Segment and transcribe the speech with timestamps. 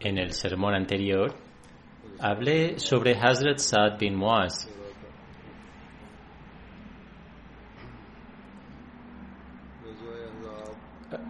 [0.00, 1.34] En el sermón anterior
[2.20, 4.68] hablé sobre Hazrat Saad bin Muaz.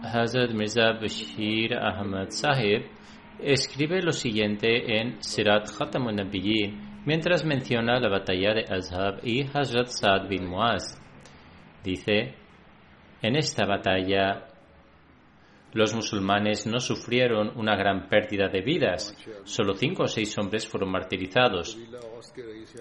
[0.03, 2.85] Hazrat Mirza Bashir Ahmad Sahib
[3.39, 9.87] escribe lo siguiente en Sirat Khatamun Nabiyyin mientras menciona la batalla de Azhab y Hazrat
[9.87, 11.01] Saad bin Muaz.
[11.83, 12.35] Dice,
[13.21, 14.48] en esta batalla
[15.73, 20.91] los musulmanes no sufrieron una gran pérdida de vidas, solo cinco o seis hombres fueron
[20.91, 21.77] martirizados.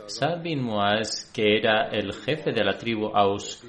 [0.06, 3.62] Saad bin Muaz, que era el jefe de la tribu Aus,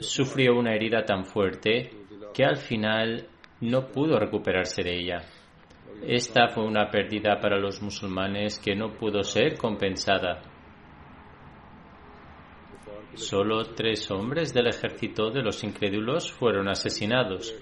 [0.00, 1.90] sufrió una herida tan fuerte
[2.32, 3.26] que al final
[3.60, 5.22] no pudo recuperarse de ella.
[6.02, 10.42] Esta fue una pérdida para los musulmanes que no pudo ser compensada.
[13.16, 17.54] Solo tres hombres del ejército de los incrédulos fueron asesinados.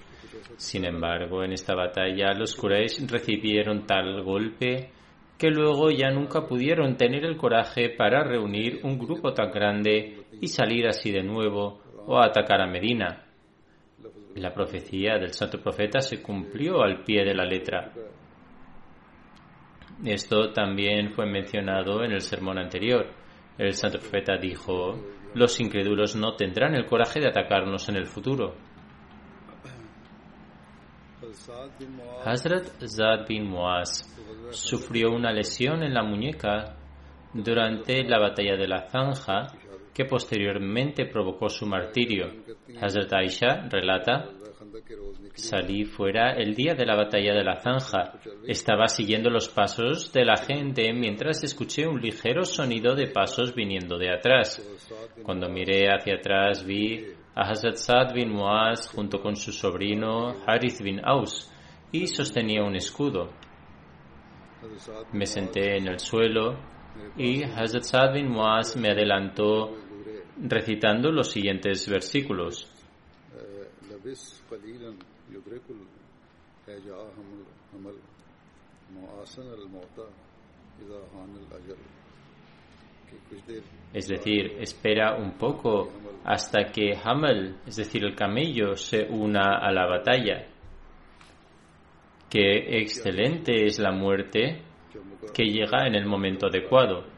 [0.57, 4.91] Sin embargo, en esta batalla los Quraysh recibieron tal golpe
[5.37, 10.47] que luego ya nunca pudieron tener el coraje para reunir un grupo tan grande y
[10.49, 13.25] salir así de nuevo o atacar a Medina.
[14.35, 17.93] La profecía del santo profeta se cumplió al pie de la letra.
[20.03, 23.07] Esto también fue mencionado en el sermón anterior.
[23.57, 24.99] El santo profeta dijo,
[25.35, 28.55] los incrédulos no tendrán el coraje de atacarnos en el futuro.
[32.23, 34.03] Hazrat Zad bin Muaz
[34.51, 36.77] sufrió una lesión en la muñeca
[37.33, 39.47] durante la batalla de la Zanja
[39.93, 42.27] que posteriormente provocó su martirio.
[42.81, 44.29] Hazrat Aisha relata,
[45.35, 48.13] salí fuera el día de la batalla de la Zanja.
[48.47, 53.97] Estaba siguiendo los pasos de la gente mientras escuché un ligero sonido de pasos viniendo
[53.97, 54.61] de atrás.
[55.23, 57.05] Cuando miré hacia atrás vi
[57.35, 61.51] a Hazrat Saad bin Muaz junto con su sobrino Harith bin Aus
[61.91, 63.29] y sostenía un escudo.
[65.13, 66.57] Me senté en el suelo
[67.17, 69.75] y Hazrat Saad bin Muaz me adelantó
[70.37, 72.74] recitando los siguientes versículos.
[83.93, 85.89] Es decir, espera un poco
[86.23, 90.45] hasta que Hamel, es decir, el camello, se una a la batalla.
[92.29, 94.61] Qué excelente es la muerte
[95.33, 97.14] que llega en el momento adecuado.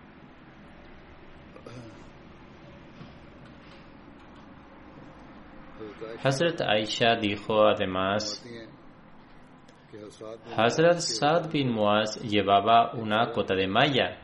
[6.24, 8.44] Hazrat Aisha dijo además,
[10.56, 14.18] Hazrat Saad bin Muaz llevaba una cota de malla,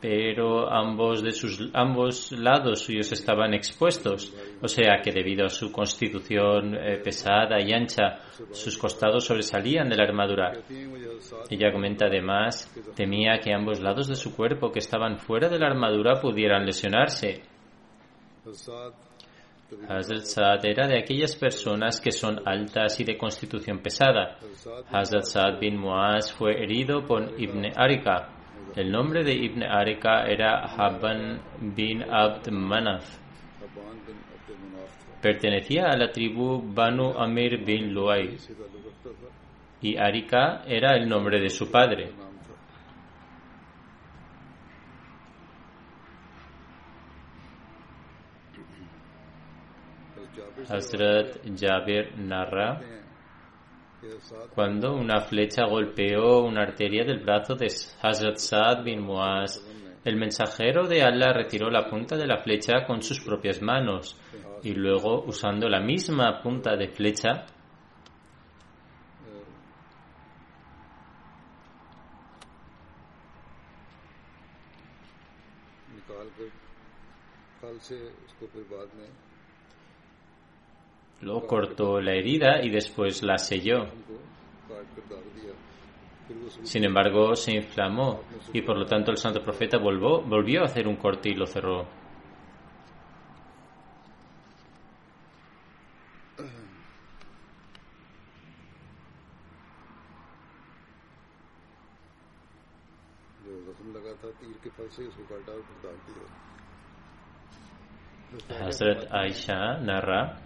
[0.00, 5.70] pero ambos, de sus, ambos lados suyos estaban expuestos, o sea que debido a su
[5.70, 8.20] constitución eh, pesada y ancha,
[8.52, 10.52] sus costados sobresalían de la armadura.
[11.50, 15.66] Ella comenta además, temía que ambos lados de su cuerpo que estaban fuera de la
[15.66, 17.42] armadura pudieran lesionarse.
[19.88, 24.38] Hazrat Saad era de aquellas personas que son altas y de constitución pesada.
[24.90, 28.28] Hazrat Saad bin Muaz fue herido por Ibn Arika.
[28.74, 33.18] El nombre de Ibn Arika era Habban bin Abd Manaf.
[35.20, 38.36] Pertenecía a la tribu Banu Amir bin Luay.
[39.82, 42.12] Y Arika era el nombre de su padre.
[50.69, 53.03] Hazrat Jabir narra कहते हैं
[54.01, 57.67] कि साथ cuando una flecha golpeó una arteria del brazo de
[58.01, 59.59] Hazrat Saad bin Muaz.
[60.03, 64.15] El mensajero de Allah retiró la punta de la flecha con sus propias manos
[64.61, 67.45] y luego, usando la misma punta de flecha,
[75.95, 76.49] निकाल कर
[77.61, 79.09] फल से उसको फिर बाद में
[81.22, 83.86] Luego cortó la herida y después la selló.
[86.62, 88.22] Sin embargo, se inflamó
[88.52, 91.46] y por lo tanto el santo profeta volvó, volvió a hacer un corte y lo
[91.46, 91.86] cerró.
[108.48, 110.38] Hazrat Aisha narra,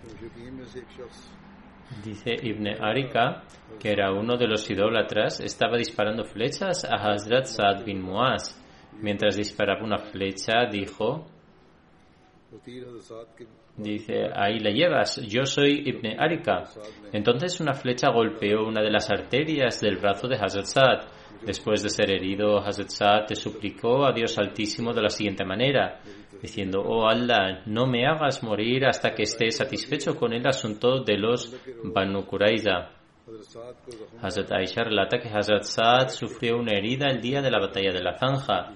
[2.03, 3.43] dice Ibn Arika,
[3.79, 8.61] que era uno de los idólatras, estaba disparando flechas a Hazrat Saad bin Muaz.
[9.01, 11.27] Mientras disparaba una flecha, dijo,
[13.77, 16.63] Dice, ahí la llevas, yo soy Ibn Arika.
[17.13, 21.01] Entonces una flecha golpeó una de las arterias del brazo de Hazrat Saad.
[21.45, 26.01] Después de ser herido, Hazrat Saad te suplicó a Dios Altísimo de la siguiente manera
[26.41, 31.19] diciendo, oh Allah, no me hagas morir hasta que esté satisfecho con el asunto de
[31.19, 32.91] los Banu Quraiza.
[34.21, 38.03] Hazrat Aisha relata que Hazrat Saad sufrió una herida el día de la batalla de
[38.03, 38.75] la Zanja.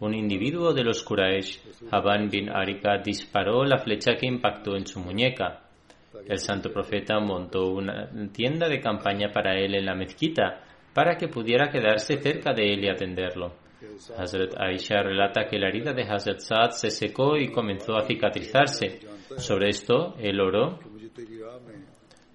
[0.00, 1.60] Un individuo de los Quraysh,
[1.90, 5.62] Haban bin Arika, disparó la flecha que impactó en su muñeca.
[6.26, 10.62] El santo profeta montó una tienda de campaña para él en la mezquita,
[10.94, 13.52] para que pudiera quedarse cerca de él y atenderlo.
[14.16, 19.00] Hazrat Aisha relata que la herida de Hazrat Saad se secó y comenzó a cicatrizarse.
[19.36, 20.78] Sobre esto, él oró.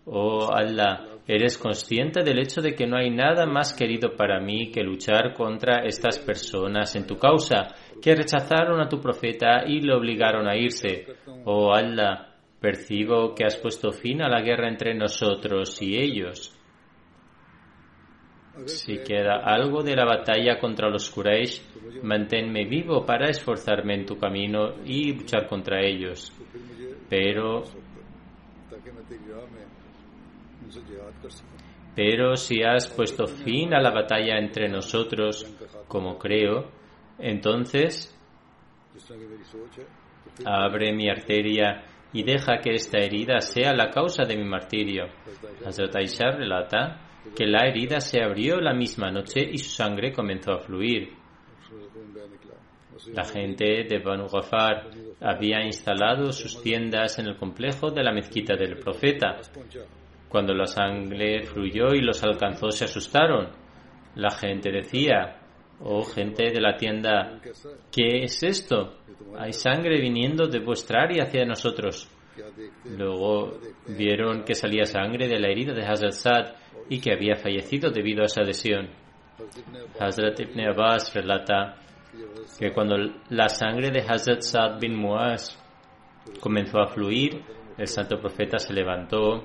[0.05, 4.69] Oh Allah, ¿eres consciente del hecho de que no hay nada más querido para mí
[4.71, 9.93] que luchar contra estas personas en tu causa, que rechazaron a tu profeta y le
[9.93, 11.05] obligaron a irse?
[11.45, 16.57] Oh Allah, percibo que has puesto fin a la guerra entre nosotros y ellos.
[18.65, 21.61] Si queda algo de la batalla contra los Quraysh,
[22.03, 26.31] manténme vivo para esforzarme en tu camino y luchar contra ellos.
[27.09, 27.63] Pero,
[31.95, 35.47] pero si has puesto fin a la batalla entre nosotros,
[35.87, 36.69] como creo,
[37.17, 38.15] entonces
[40.45, 45.07] abre mi arteria y deja que esta herida sea la causa de mi martirio.
[46.37, 51.13] relata que la herida se abrió la misma noche y su sangre comenzó a fluir.
[53.13, 54.89] La gente de Banu Ghafar
[55.19, 59.39] había instalado sus tiendas en el complejo de la mezquita del profeta.
[60.29, 63.49] Cuando la sangre fluyó y los alcanzó, se asustaron.
[64.15, 65.39] La gente decía,
[65.81, 67.39] oh gente de la tienda,
[67.91, 68.99] ¿qué es esto?
[69.37, 72.09] Hay sangre viniendo de vuestra área hacia nosotros.
[72.85, 77.91] Luego vieron que salía sangre de la herida de Hazrat Sad y que había fallecido
[77.91, 78.89] debido a esa lesión.
[79.99, 81.75] Hazrat Ibn Abbas relata
[82.59, 82.95] que cuando
[83.29, 85.57] la sangre de Hazrat Saad bin Muaz
[86.39, 87.41] comenzó a fluir,
[87.77, 89.43] el santo profeta se levantó,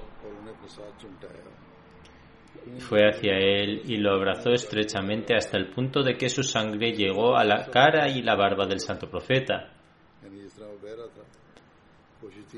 [2.78, 7.37] fue hacia él y lo abrazó estrechamente hasta el punto de que su sangre llegó
[7.37, 9.73] a la cara y la barba del santo profeta.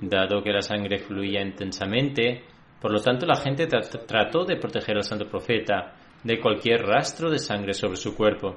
[0.02, 2.44] Dado que la sangre fluía intensamente,
[2.80, 5.92] por lo tanto, la gente trató de proteger al santo profeta
[6.24, 8.56] de cualquier rastro de sangre sobre su cuerpo.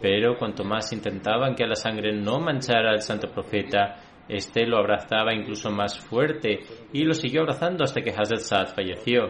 [0.00, 3.96] Pero cuanto más intentaban que la sangre no manchara al santo profeta,
[4.28, 6.60] este lo abrazaba incluso más fuerte
[6.92, 9.28] y lo siguió abrazando hasta que Hazrat Saad falleció.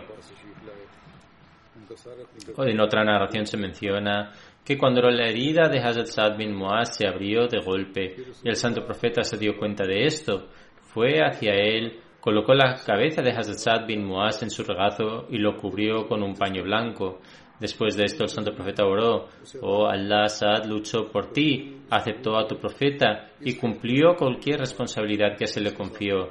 [2.59, 4.33] En otra narración se menciona
[4.65, 8.57] que cuando la herida de Hazrat Saad bin Muaz se abrió de golpe y el
[8.57, 10.49] santo profeta se dio cuenta de esto,
[10.93, 15.57] fue hacia él colocó la cabeza de Hazrat bin Muaz en su regazo y lo
[15.57, 17.21] cubrió con un paño blanco.
[17.59, 19.29] Después de esto el santo profeta oró,
[19.61, 25.47] oh Allah, Saad luchó por ti, aceptó a tu profeta y cumplió cualquier responsabilidad que
[25.47, 26.31] se le confió.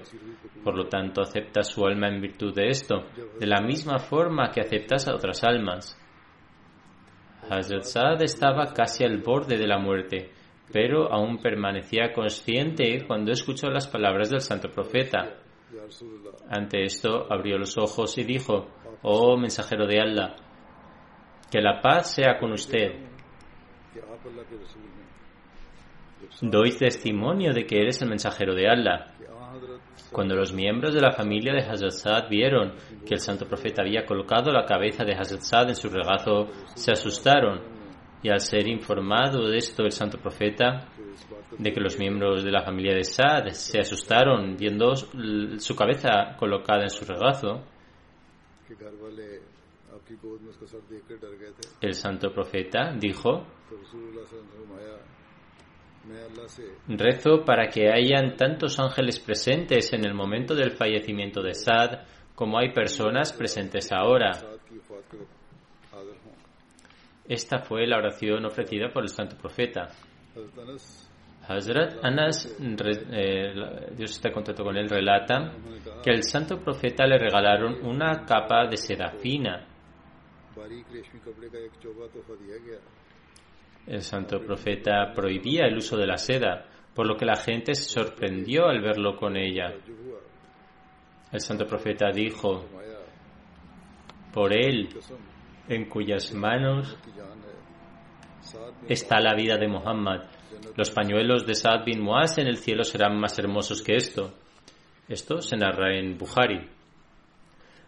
[0.64, 3.06] Por lo tanto, acepta su alma en virtud de esto,
[3.40, 5.96] de la misma forma que aceptas a otras almas.
[7.48, 10.32] Hazrat Saad estaba casi al borde de la muerte,
[10.74, 15.36] pero aún permanecía consciente cuando escuchó las palabras del santo profeta.
[16.50, 18.68] Ante esto abrió los ojos y dijo,
[19.04, 20.36] oh mensajero de Allah,
[21.52, 22.96] que la paz sea con usted.
[26.42, 29.14] Doy testimonio de que eres el mensajero de Allah.
[30.12, 32.74] Cuando los miembros de la familia de Hazrat Saad vieron
[33.06, 36.92] que el santo profeta había colocado la cabeza de Hazrat Saad en su regazo, se
[36.92, 37.62] asustaron.
[38.22, 40.90] Y al ser informado de esto el santo profeta,
[41.58, 46.84] de que los miembros de la familia de Saad se asustaron viendo su cabeza colocada
[46.84, 47.64] en su regazo.
[51.82, 53.46] El santo profeta dijo,
[56.88, 62.00] rezo para que hayan tantos ángeles presentes en el momento del fallecimiento de Saad
[62.36, 64.32] como hay personas presentes ahora.
[67.28, 69.90] Esta fue la oración ofrecida por el santo profeta.
[71.48, 73.54] Hazrat Anas, eh,
[73.96, 75.52] Dios está contento con él, relata
[76.04, 79.66] que al santo profeta le regalaron una capa de seda fina.
[83.88, 87.90] El santo profeta prohibía el uso de la seda, por lo que la gente se
[87.90, 89.74] sorprendió al verlo con ella.
[91.32, 92.66] El santo profeta dijo,
[94.32, 94.90] por él,
[95.68, 96.96] en cuyas manos
[98.88, 100.24] está la vida de Muhammad.
[100.76, 104.34] Los pañuelos de Saad bin Muaz en el cielo serán más hermosos que esto.
[105.08, 106.68] Esto se narra en Buhari.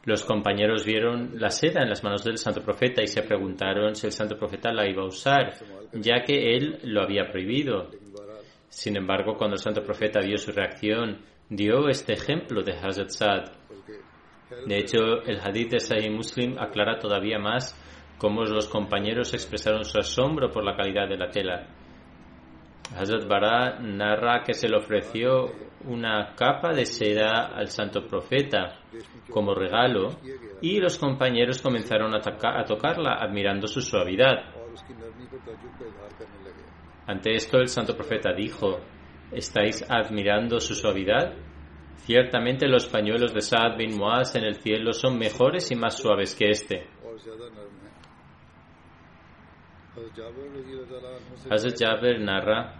[0.06, 4.08] Los compañeros vieron la seda en las manos del santo profeta y se preguntaron si
[4.08, 5.54] el santo profeta la iba a usar,
[5.94, 7.90] ya que él lo había prohibido.
[8.68, 13.52] Sin embargo, cuando el santo profeta vio su reacción, dio este ejemplo de Hazrat Saad.
[14.66, 17.78] De hecho, el hadith de Sahih Muslim aclara todavía más
[18.22, 21.68] como los compañeros expresaron su asombro por la calidad de la tela.
[22.96, 25.52] Hazrat Bara narra que se le ofreció
[25.86, 28.78] una capa de seda al santo profeta
[29.28, 30.10] como regalo
[30.62, 34.54] y los compañeros comenzaron a, tocarla admirando su suavidad.
[37.08, 38.82] Ante esto el santo profeta dijo,
[39.32, 41.34] ¿estáis admirando su suavidad?
[41.96, 46.36] Ciertamente los pañuelos de Saad bin Muaz en el cielo son mejores y más suaves
[46.36, 46.88] que este.
[51.50, 52.80] Hazrat Jabir narra,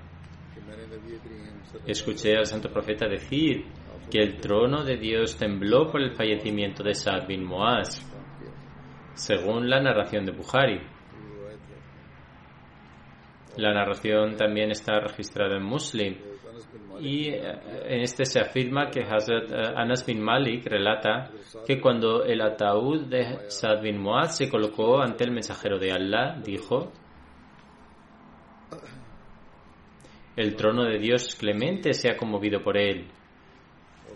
[1.86, 3.66] escuché al santo profeta decir
[4.10, 8.02] que el trono de Dios tembló por el fallecimiento de Saad bin Moaz,
[9.14, 10.80] según la narración de Bukhari.
[13.58, 16.16] La narración también está registrada en Muslim.
[17.02, 17.42] Y eh,
[17.86, 21.30] en este se afirma que Hazrat eh, Anas bin Malik relata
[21.66, 26.38] que cuando el ataúd de Saad bin Muad se colocó ante el mensajero de Allah,
[26.42, 26.92] dijo:
[30.36, 33.08] el trono de Dios clemente se ha conmovido por él.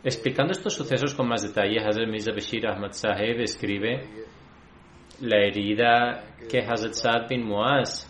[0.04, 4.08] Explicando estos sucesos con más detalle, Hazrat Mirza Bashir Ahmad Saheb escribe
[5.22, 8.08] la herida que Hazrat Saad bin Muaz,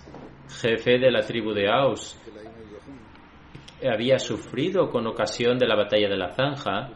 [0.62, 2.20] jefe de la tribu de Aus,
[3.84, 6.92] había sufrido con ocasión de la batalla de la Zanja,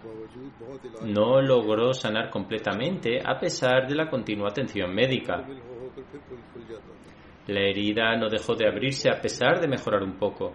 [1.03, 5.45] no logró sanar completamente a pesar de la continua atención médica.
[7.49, 10.53] La herida no dejó de abrirse a pesar de mejorar un poco.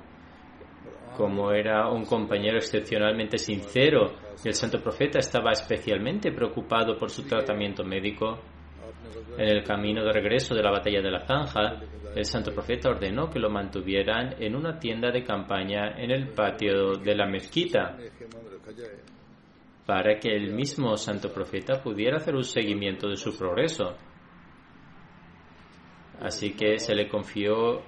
[1.16, 4.12] Como era un compañero excepcionalmente sincero,
[4.44, 8.38] y el santo profeta estaba especialmente preocupado por su tratamiento médico.
[9.36, 11.80] En el camino de regreso de la batalla de la Zanja,
[12.14, 16.96] el santo profeta ordenó que lo mantuvieran en una tienda de campaña en el patio
[16.96, 17.96] de la mezquita
[19.84, 23.96] para que el mismo santo profeta pudiera hacer un seguimiento de su progreso.
[26.20, 27.82] Así que se le confió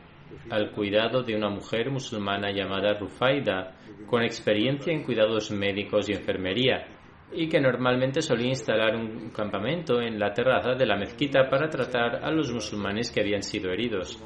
[0.50, 6.86] al cuidado de una mujer musulmana llamada Rufaida, con experiencia en cuidados médicos y enfermería,
[7.32, 12.24] y que normalmente solía instalar un campamento en la terraza de la mezquita para tratar
[12.24, 14.22] a los musulmanes que habían sido heridos.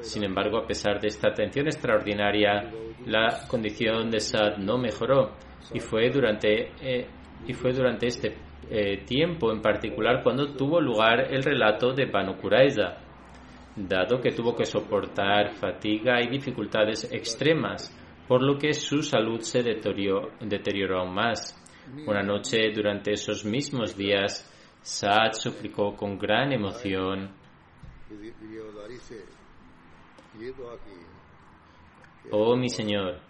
[0.00, 2.70] Sin embargo, a pesar de esta atención extraordinaria,
[3.06, 5.32] la condición de Saad no mejoró
[5.74, 7.06] y fue durante, eh,
[7.46, 8.34] y fue durante este
[8.70, 13.09] eh, tiempo en particular cuando tuvo lugar el relato de Banu Quraiza
[13.88, 17.94] dado que tuvo que soportar fatiga y dificultades extremas,
[18.26, 21.56] por lo que su salud se deterioró, aún más.
[22.06, 24.46] Una noche durante esos mismos días,
[24.82, 27.40] Saad suplicó con gran emoción
[32.30, 33.20] Oh mi Señor,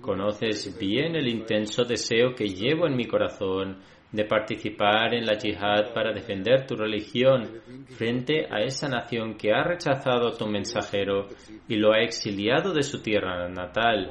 [0.00, 5.92] conoces bien el intenso deseo que llevo en mi corazón de participar en la yihad
[5.94, 7.48] para defender tu religión
[7.96, 11.28] frente a esa nación que ha rechazado tu mensajero
[11.66, 14.10] y lo ha exiliado de su tierra natal.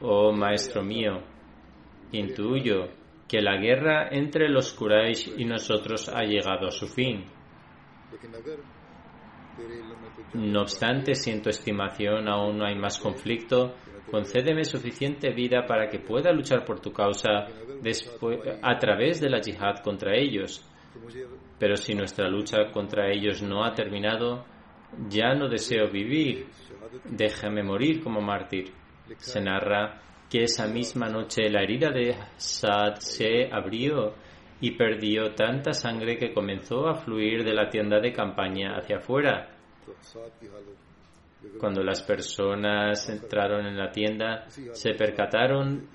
[0.00, 1.22] Oh Maestro mío,
[2.12, 2.88] intuyo
[3.26, 7.24] que la guerra entre los Quraysh y nosotros ha llegado a su fin.
[10.34, 13.74] No obstante, si en tu estimación aún no hay más conflicto,
[14.10, 17.46] concédeme suficiente vida para que pueda luchar por tu causa
[18.62, 20.66] a través de la yihad contra ellos.
[21.58, 24.44] Pero si nuestra lucha contra ellos no ha terminado,
[25.08, 26.46] ya no deseo vivir,
[27.04, 28.72] déjame morir como mártir.
[29.18, 34.14] Se narra que esa misma noche la herida de Saad se abrió
[34.62, 39.50] y perdió tanta sangre que comenzó a fluir de la tienda de campaña hacia afuera.
[41.58, 45.88] Cuando las personas entraron en la tienda, se percataron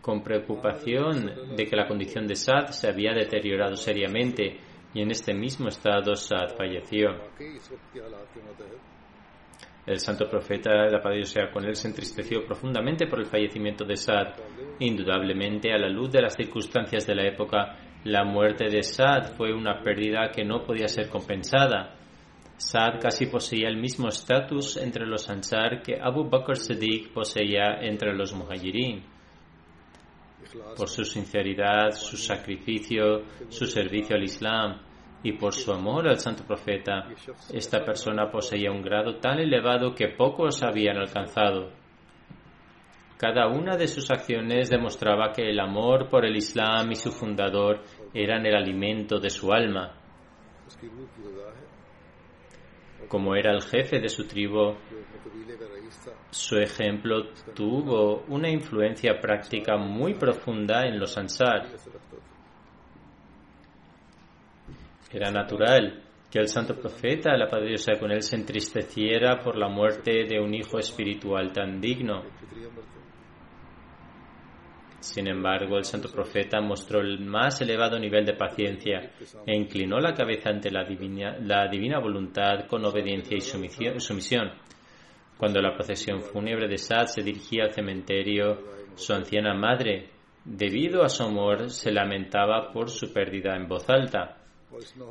[0.00, 4.58] con preocupación de que la condición de Sad se había deteriorado seriamente
[4.92, 7.10] y en este mismo estado Sad falleció.
[9.84, 13.84] El santo profeta, la paz Dios sea con él, se entristeció profundamente por el fallecimiento
[13.84, 14.34] de Saad.
[14.78, 19.52] Indudablemente, a la luz de las circunstancias de la época, la muerte de Saad fue
[19.52, 21.96] una pérdida que no podía ser compensada.
[22.56, 28.14] Saad casi poseía el mismo estatus entre los Ansar que Abu Bakr Siddiq poseía entre
[28.14, 29.02] los Muhajirin.
[30.76, 34.80] Por su sinceridad, su sacrificio, su servicio al Islam,
[35.22, 37.08] y por su amor al santo profeta,
[37.52, 41.70] esta persona poseía un grado tan elevado que pocos habían alcanzado.
[43.16, 47.80] Cada una de sus acciones demostraba que el amor por el Islam y su fundador
[48.12, 49.92] eran el alimento de su alma.
[53.06, 54.74] Como era el jefe de su tribu,
[56.30, 61.68] su ejemplo tuvo una influencia práctica muy profunda en los Ansar.
[65.12, 69.68] Era natural que el santo profeta, la Padre Diosa con él, se entristeciera por la
[69.68, 72.22] muerte de un hijo espiritual tan digno.
[74.98, 79.10] Sin embargo, el santo profeta mostró el más elevado nivel de paciencia
[79.44, 84.52] e inclinó la cabeza ante la divina, la divina voluntad con obediencia y sumisión.
[85.36, 88.58] Cuando la procesión fúnebre de Sad se dirigía al cementerio,
[88.94, 90.08] su anciana madre,
[90.44, 94.41] debido a su amor, se lamentaba por su pérdida en voz alta.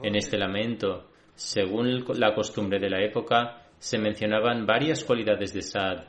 [0.03, 6.03] En este lamento, según la costumbre de la época, se mencionaban varias cualidades de Saad.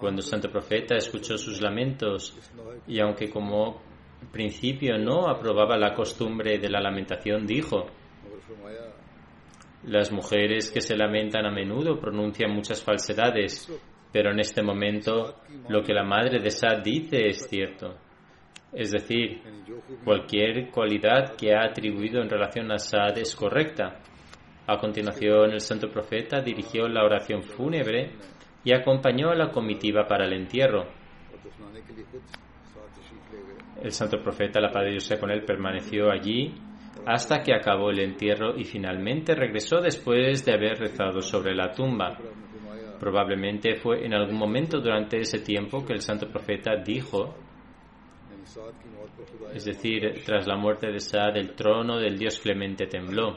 [0.00, 2.36] Cuando el santo profeta escuchó sus lamentos,
[2.86, 3.80] y aunque como
[4.32, 7.86] principio no aprobaba la costumbre de la lamentación, dijo,
[9.84, 13.70] las mujeres que se lamentan a menudo pronuncian muchas falsedades,
[14.12, 15.36] pero en este momento
[15.68, 17.94] lo que la madre de Saad dice es cierto.
[18.74, 19.40] Es decir,
[20.04, 24.00] cualquier cualidad que ha atribuido en relación a Saad es correcta.
[24.66, 28.12] A continuación, el santo profeta dirigió la oración fúnebre
[28.64, 30.86] y acompañó a la comitiva para el entierro.
[33.82, 36.54] El santo profeta, la paz de Dios con él, permaneció allí
[37.06, 42.18] hasta que acabó el entierro y finalmente regresó después de haber rezado sobre la tumba.
[42.98, 47.34] Probablemente fue en algún momento durante ese tiempo que el santo profeta dijo
[49.54, 53.36] es decir, tras la muerte de Saad, el trono del dios clemente tembló.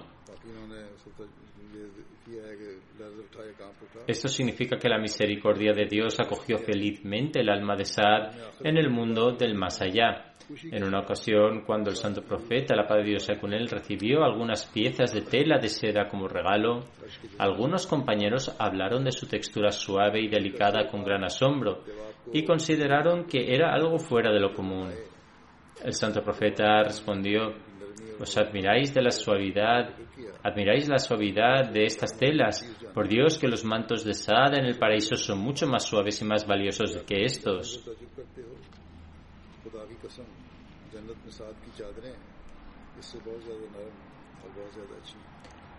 [4.07, 8.89] Esto significa que la misericordia de Dios acogió felizmente el alma de Saad en el
[8.89, 10.33] mundo del más allá.
[10.71, 15.13] En una ocasión, cuando el santo profeta, la paz de Dios con recibió algunas piezas
[15.13, 16.85] de tela de seda como regalo,
[17.37, 21.83] algunos compañeros hablaron de su textura suave y delicada con gran asombro,
[22.33, 24.89] y consideraron que era algo fuera de lo común.
[25.83, 27.53] El santo profeta respondió,
[28.19, 29.89] ¿os admiráis de la suavidad?
[30.43, 32.63] ¿Admiráis la suavidad de estas telas?
[32.93, 36.25] Por Dios que los mantos de Saad en el paraíso son mucho más suaves y
[36.25, 37.83] más valiosos que estos.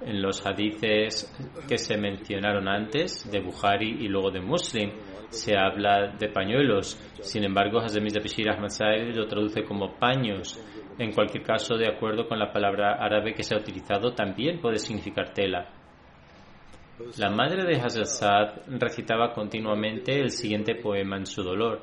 [0.01, 1.35] En los hadices
[1.67, 4.93] que se mencionaron antes, de Bukhari y luego de Muslim,
[5.31, 6.99] se habla de pañuelos.
[7.21, 8.71] Sin embargo, Hazemiz de Bashir Ahmad
[9.15, 10.61] lo traduce como paños.
[10.99, 14.79] En cualquier caso, de acuerdo con la palabra árabe que se ha utilizado, también puede
[14.79, 15.69] significar tela.
[17.19, 21.83] La madre de Hazrat recitaba continuamente el siguiente poema en su dolor.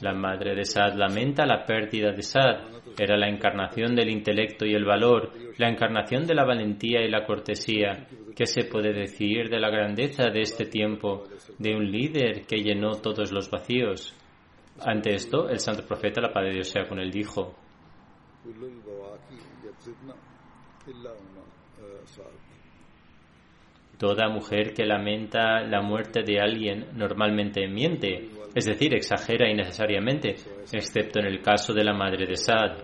[0.00, 2.60] La madre de Saad lamenta la pérdida de Saad.
[2.98, 7.24] Era la encarnación del intelecto y el valor, la encarnación de la valentía y la
[7.24, 8.06] cortesía.
[8.36, 11.24] ¿Qué se puede decir de la grandeza de este tiempo,
[11.58, 14.14] de un líder que llenó todos los vacíos?
[14.80, 17.54] Ante esto, el santo profeta, la paz de Dios sea con él, dijo,
[24.02, 30.34] Toda mujer que lamenta la muerte de alguien normalmente miente, es decir, exagera innecesariamente,
[30.72, 32.78] excepto en el caso de la madre de Saad.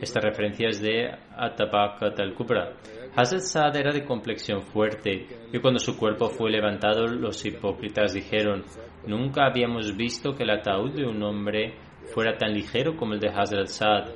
[0.00, 1.06] Esta referencia es de
[1.36, 2.72] Atabakat al-Kubra.
[3.14, 8.64] Hazrat Saad era de complexión fuerte y cuando su cuerpo fue levantado los hipócritas dijeron,
[9.06, 11.74] nunca habíamos visto que el ataúd de un hombre
[12.14, 14.08] fuera tan ligero como el de Hazrat Saad.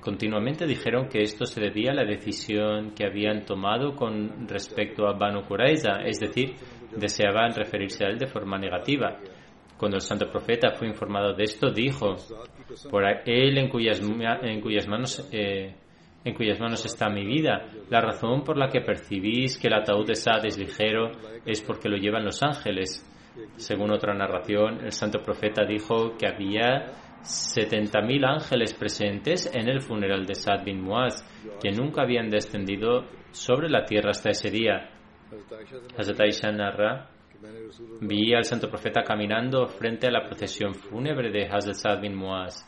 [0.00, 5.12] Continuamente dijeron que esto se debía a la decisión que habían tomado con respecto a
[5.12, 6.54] Banu Qurayza, es decir,
[6.96, 9.18] deseaban referirse a él de forma negativa.
[9.76, 12.16] Cuando el santo profeta fue informado de esto, dijo,
[12.90, 15.74] por él en cuyas, ma- en cuyas manos eh,
[16.24, 17.66] en cuyas manos está mi vida.
[17.88, 21.12] La razón por la que percibís que el ataúd de Saad es ligero
[21.46, 23.04] es porque lo llevan los ángeles.
[23.56, 26.86] Según otra narración, el santo profeta dijo que había
[27.22, 31.24] 70.000 ángeles presentes en el funeral de Sad bin Muaz,
[31.60, 34.90] que nunca habían descendido sobre la tierra hasta ese día.
[35.96, 37.10] Hazrat Aisha narra,
[38.00, 42.66] vi al santo profeta caminando frente a la procesión fúnebre de Hazrat Sad bin Muaz.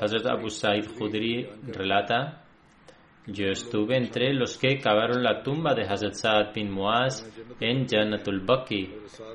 [0.00, 2.42] Hazrat Abu Said Khudri relata,
[3.26, 7.26] yo estuve entre los que cavaron la tumba de Hazrat Sad bin Muaz
[7.58, 8.94] en Janatul Baki,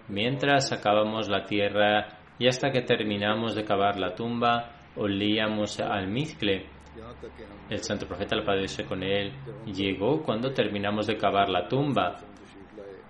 [0.09, 6.65] mientras sacábamos la tierra y hasta que terminamos de cavar la tumba, olíamos al mizcle.
[7.69, 9.33] El santo profeta, la Padre con él,
[9.65, 12.15] llegó cuando terminamos de cavar la tumba.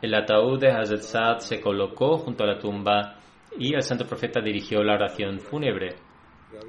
[0.02, 3.18] El ataúd de Hazrat Saad se colocó junto a la tumba
[3.58, 5.96] y el santo profeta dirigió la oración fúnebre.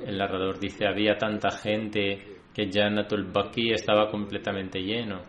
[0.04, 5.22] El narrador dice, había tanta gente que Janatul Baki estaba completamente lleno.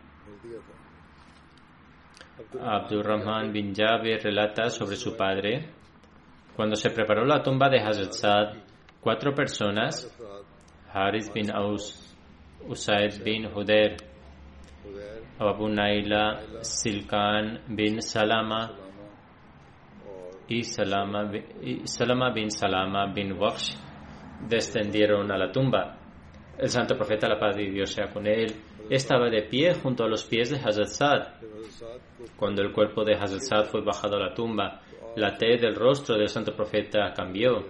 [2.60, 5.81] Abdurrahman bin Jabir relata sobre su padre
[6.62, 8.54] cuando se preparó la tumba de Hazrat Saad,
[9.02, 10.16] cuatro personas,
[10.94, 12.16] Haris bin Aus,
[12.68, 13.98] Usaid bin Huder,
[15.40, 18.74] Abu Naila, Silkan bin Salama
[20.48, 21.32] y Salama,
[22.32, 23.76] bin Salama bin Waqsh,
[24.48, 25.98] descendieron a la tumba.
[26.60, 28.54] El santo profeta, la paz de Dios sea con él,
[28.88, 31.28] estaba de pie junto a los pies de Hazrat Saad.
[32.38, 34.80] Cuando el cuerpo de Hazrat Saad fue bajado a la tumba,
[35.16, 37.66] la tez del rostro del santo profeta cambió.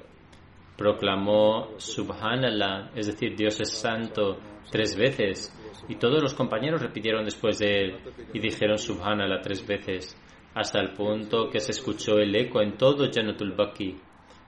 [0.78, 4.38] Proclamó Subhanallah, es decir, Dios es santo,
[4.70, 5.56] tres veces.
[5.88, 8.00] Y todos los compañeros repitieron después de él
[8.34, 10.18] y dijeron Subhanallah tres veces,
[10.54, 13.98] hasta el punto que se escuchó el eco en todo Janatul Baqi.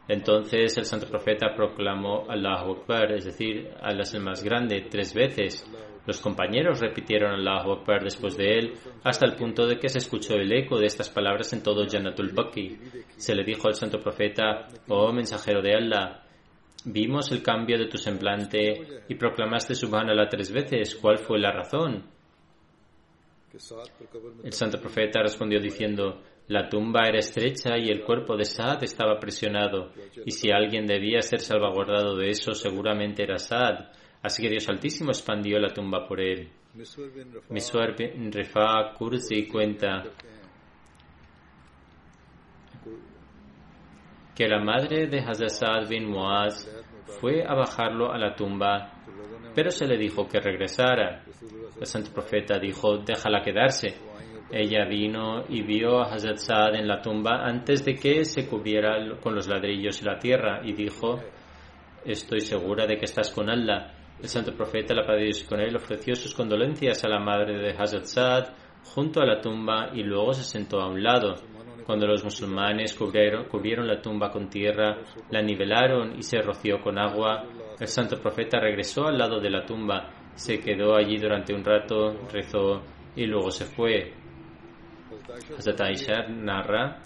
[0.08, 5.14] Entonces el santo profeta proclamó Allahu Akbar, es decir, Allah es el más grande, tres
[5.14, 5.66] veces.
[6.06, 10.36] Los compañeros repitieron Allahu Akbar después de él, hasta el punto de que se escuchó
[10.36, 12.78] el eco de estas palabras en todo Janatul Baki.
[13.16, 16.24] Se le dijo al santo profeta, oh mensajero de Allah,
[16.86, 20.96] vimos el cambio de tu semblante y proclamaste Subhanallah tres veces.
[20.96, 22.04] ¿Cuál fue la razón?
[24.44, 29.20] El santo profeta respondió diciendo, la tumba era estrecha y el cuerpo de Saad estaba
[29.20, 29.92] presionado,
[30.26, 33.92] y si alguien debía ser salvaguardado de eso, seguramente era Saad
[34.24, 36.50] Así que Dios Altísimo expandió la tumba por él.
[37.50, 40.02] Miswar bin Refa Kursi cuenta
[44.34, 46.68] que la madre de Hazrat bin Muaz
[47.20, 48.94] fue a bajarlo a la tumba,
[49.54, 51.24] pero se le dijo que regresara.
[51.80, 53.94] El santo profeta dijo, déjala quedarse.
[54.50, 58.96] Ella vino y vio a Hazrat Saad en la tumba antes de que se cubriera
[59.22, 61.20] con los ladrillos y la tierra y dijo,
[62.06, 64.03] estoy segura de que estás con Allah.
[64.22, 67.58] El santo profeta, la paz de Dios con él, ofreció sus condolencias a la madre
[67.58, 68.50] de Hazrat
[68.96, 71.36] junto a la tumba y luego se sentó a un lado.
[71.86, 74.98] Cuando los musulmanes cubrieron, cubrieron la tumba con tierra,
[75.30, 77.44] la nivelaron y se roció con agua,
[77.80, 82.14] el santo profeta regresó al lado de la tumba, se quedó allí durante un rato,
[82.32, 82.82] rezó
[83.16, 84.14] y luego se fue.
[85.58, 87.00] Hazrat Aisha narra,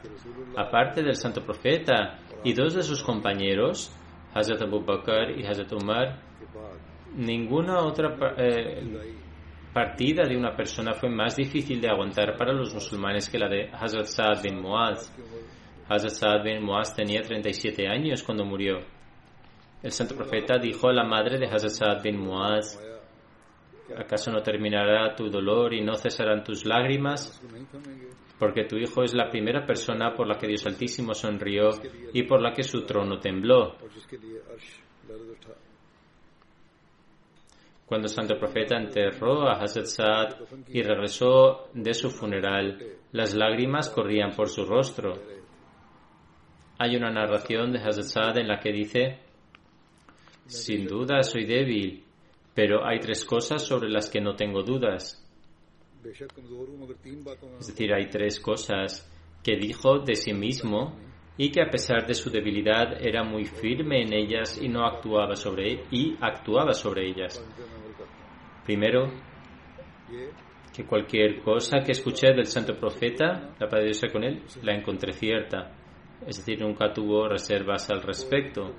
[0.55, 3.91] aparte del santo profeta y dos de sus compañeros,
[4.33, 6.19] Hazrat Abu Bakr y Hazrat Umar,
[7.15, 8.83] Ninguna otra eh,
[9.73, 13.69] partida de una persona fue más difícil de aguantar para los musulmanes que la de
[13.71, 15.13] Hazrat Saad bin Muaz.
[15.87, 18.79] Hazrat Saad bin Muaz tenía 37 años cuando murió.
[19.81, 22.79] El santo profeta dijo a la madre de Hazrat Saad bin Muaz,
[23.95, 27.41] ¿acaso no terminará tu dolor y no cesarán tus lágrimas?
[28.39, 31.69] Porque tu hijo es la primera persona por la que Dios Altísimo sonrió
[32.13, 33.75] y por la que su trono tembló
[37.87, 40.35] cuando el santo profeta enterró a Hazrat Saad
[40.67, 42.77] y regresó de su funeral,
[43.13, 45.13] las lágrimas corrían por su rostro.
[46.77, 49.19] Hay una narración de Hazrat Saad en la que dice,
[50.47, 52.03] sin duda soy débil,
[52.53, 55.25] pero hay tres cosas sobre las que no tengo dudas.
[56.03, 59.09] Es decir, hay tres cosas
[59.41, 61.06] que dijo de sí mismo
[61.37, 65.35] y que a pesar de su debilidad era muy firme en ellas y no actuaba
[65.35, 67.43] sobre y actuaba sobre ellas.
[68.65, 69.11] Primero,
[70.75, 74.73] que cualquier cosa que escuché del santo profeta, la paz Dios sea con él, la
[74.73, 75.71] encontré cierta.
[76.25, 78.73] Es decir, nunca tuvo reservas al respecto.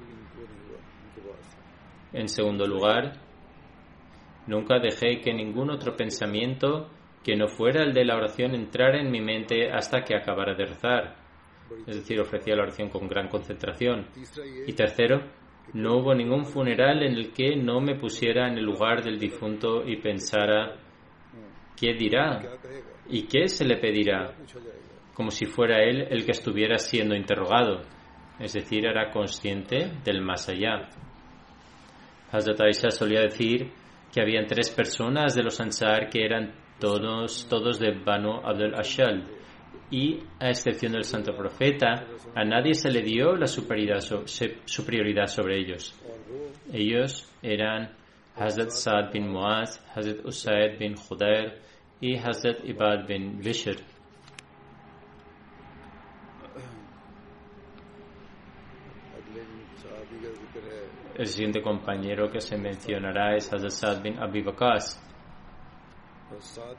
[2.12, 3.20] En segundo lugar,
[4.46, 6.90] nunca dejé que ningún otro pensamiento
[7.22, 10.66] que no fuera el de la oración entrara en mi mente hasta que acabara de
[10.66, 11.27] rezar
[11.86, 14.06] es decir, ofrecía la oración con gran concentración.
[14.66, 15.22] Y tercero,
[15.74, 19.84] no hubo ningún funeral en el que no me pusiera en el lugar del difunto
[19.86, 20.76] y pensara
[21.78, 22.40] qué dirá
[23.08, 24.34] y qué se le pedirá,
[25.14, 27.82] como si fuera él el que estuviera siendo interrogado,
[28.38, 30.88] es decir, era consciente del más allá.
[32.30, 33.70] Hazrat Aisha solía decir
[34.12, 39.26] que habían tres personas de los Ansar que eran todos, todos de Banu Abdel Ashal
[39.90, 45.94] y, a excepción del santo profeta, a nadie se le dio la superioridad sobre ellos.
[46.72, 47.90] Ellos eran
[48.36, 51.58] Hazrat Saad bin Muaz, Hazrat Usaid bin Khudair
[52.00, 53.76] y Hazrat Ibad bin Bishr.
[61.16, 65.02] El siguiente compañero que se mencionará es Hazrat Saad bin Abi Bakas.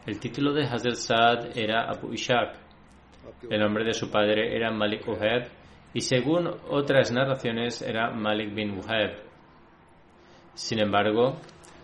[0.06, 2.69] El título de Hazrat Saad era Abu Ishaq.
[3.50, 5.50] El nombre de su padre era Malik Uheb
[5.94, 9.18] y según otras narraciones era Malik bin Uheb.
[10.54, 11.40] Sin embargo,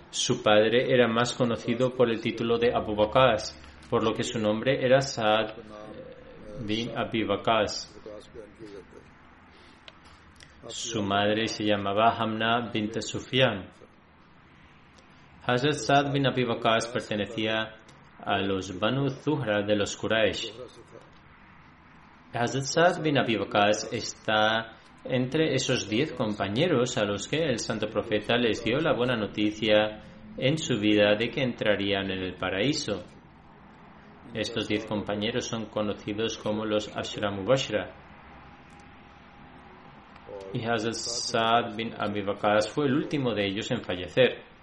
[0.09, 4.39] su padre era más conocido por el título de Abu Bakas, por lo que su
[4.39, 5.55] nombre era Saad eh,
[6.65, 7.91] bin Abi Bakas.
[10.67, 13.69] Su madre se llamaba Hamna bint Sufyan.
[15.45, 17.75] Hazrat Saad bin Abi Bakas pertenecía
[18.19, 20.51] a los Banu Zuhra de los Quraysh.
[22.35, 27.87] Hazrat Saad bin Abi Waqas está entre esos diez compañeros a los que el santo
[27.89, 30.01] profeta les dio la buena noticia
[30.37, 33.03] en su vida de que entrarían en el paraíso.
[34.33, 37.93] Estos diez compañeros son conocidos como los Ashra Mubashra.
[40.53, 42.21] Y Hazrat Saad bin Abi
[42.73, 44.54] fue el último de ellos en fallecer.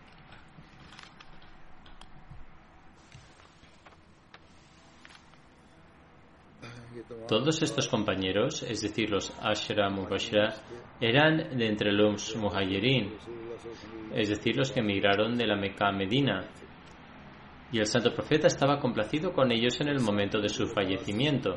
[7.32, 10.52] Todos estos compañeros, es decir, los Ashra Mubashra,
[11.00, 13.10] eran de entre los Muhajirin,
[14.14, 16.44] es decir, los que emigraron de la Meca a Medina.
[17.72, 21.54] Y el santo profeta estaba complacido con ellos en el momento de su fallecimiento.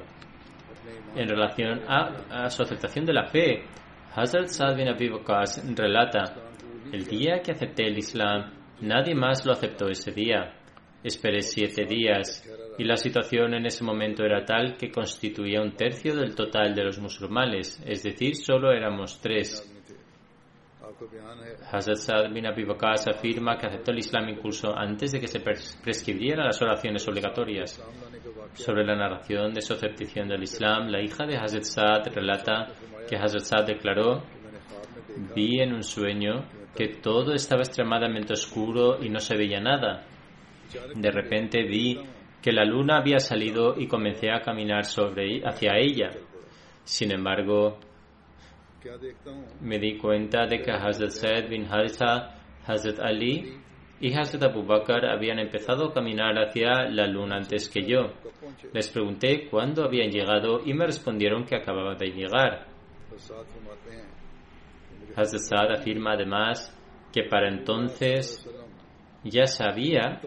[1.13, 3.65] En relación a, su aceptación de la fe,
[4.15, 5.11] Hazrat Saad bin Abi
[5.75, 6.23] relata:
[6.89, 10.53] El día que acepté el Islam, nadie más lo aceptó ese día.
[11.03, 16.15] Esperé siete días y la situación en ese momento era tal que constituía un tercio
[16.15, 19.71] del total de los musulmanes, es decir, solo éramos tres.
[21.71, 26.45] Hazrat Saad bin Abi afirma que aceptó el Islam incluso antes de que se prescribieran
[26.45, 27.83] las oraciones obligatorias.
[28.53, 32.67] Sobre la narración de su aceptación del Islam, la hija de Hazrat Saad relata
[33.09, 34.23] que Hazrat Saad declaró:
[35.35, 40.05] Vi en un sueño que todo estaba extremadamente oscuro y no se veía nada.
[40.95, 41.99] De repente vi
[42.45, 46.11] que la luna había salido y comencé a caminar sobre, hacia ella.
[46.83, 47.79] Sin embargo,
[49.61, 53.57] me di cuenta de que Hazrat Said bin Haritha, Hazrat Ali
[53.99, 58.13] y Hazrat Abu Bakr habían empezado a caminar hacia la luna antes que yo.
[58.71, 62.67] Les pregunté cuándo habían llegado y me respondieron que acababan de llegar.
[65.15, 66.71] Hazrat Saad afirma además
[67.11, 68.47] que para entonces
[69.23, 70.21] ya sabía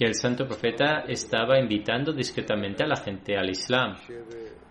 [0.00, 3.96] que el santo profeta estaba invitando discretamente a la gente al Islam.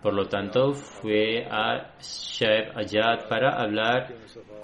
[0.02, 4.12] Por lo tanto, fue a Shaib Ayad para hablar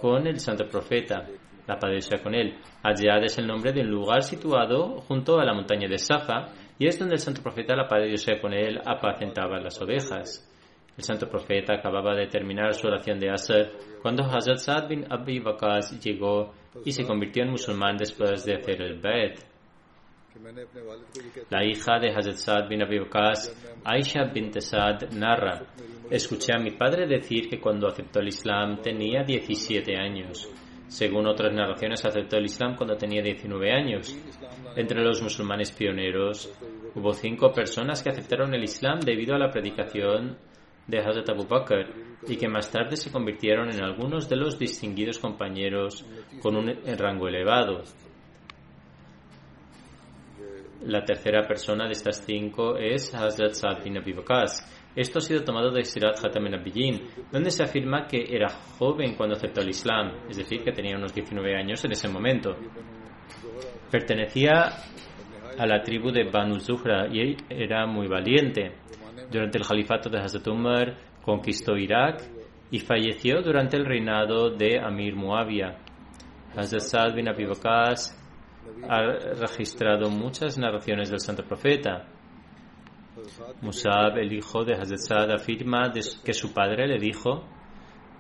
[0.01, 1.25] con el santo profeta,
[1.69, 2.59] la sea con él.
[2.83, 6.49] Ayad es el nombre de un lugar situado junto a la montaña de Safa
[6.81, 10.53] y es donde el santo profeta, la Dios sea con él, apacentaba las ovejas.
[10.99, 13.71] El santo profeta acababa de terminar su oración de Asr
[14.03, 18.83] cuando Hazrat Saad bin Abi Waqas llegó y se convirtió en musulmán después de hacer
[18.83, 19.39] el Bait.
[21.51, 25.63] La hija de Hazrat Saad bin Abi Waqas, Aisha bint Saad, narra,
[26.11, 30.49] escuché a mi padre decir que cuando aceptó el Islam tenía 17 años.
[30.89, 34.17] Según otras narraciones, aceptó el Islam cuando tenía 19 años.
[34.77, 36.53] Entre los musulmanes pioneros
[36.95, 40.37] hubo cinco personas que aceptaron el Islam debido a la predicación
[40.87, 41.93] de Hazrat Abu Bakr
[42.29, 46.05] y que más tarde se convirtieron en algunos de los distinguidos compañeros
[46.41, 47.83] con un rango elevado.
[50.87, 54.15] La tercera persona de estas cinco es Hazrat Sa'd bin Abi.
[54.95, 59.35] Esto ha sido tomado de Sirat Hatam Nabiyyin, donde se afirma que era joven cuando
[59.35, 62.57] aceptó el Islam, es decir, que tenía unos 19 años en ese momento.
[63.91, 64.69] Pertenecía
[65.59, 68.77] a la tribu de Banu Zuhra y era muy valiente.
[69.29, 72.23] Durante el califato de Hazrat Umar conquistó Irak
[72.71, 75.79] y falleció durante el reinado de Amir Muawiyah.
[76.55, 77.45] Hazrat Sa'd bin Abi
[78.89, 79.03] ha
[79.41, 82.07] registrado muchas narraciones del Santo Profeta.
[83.63, 85.93] Musab, el hijo de Hazrat Saad, afirma
[86.25, 87.45] que su padre le dijo,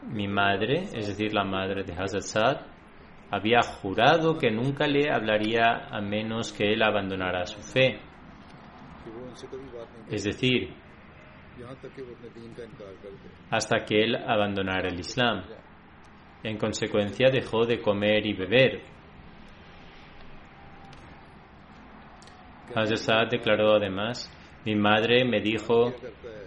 [0.08, 2.56] mi madre, es decir, la madre de Hazrat Saad,
[3.30, 8.00] había jurado que nunca le hablaría a menos que él abandonara su fe.
[10.10, 10.74] Es decir,
[13.50, 15.44] hasta que él abandonara el Islam.
[16.42, 18.82] En consecuencia dejó de comer y beber,
[22.74, 24.30] Hazrat declaró además,
[24.66, 25.94] mi madre me dijo,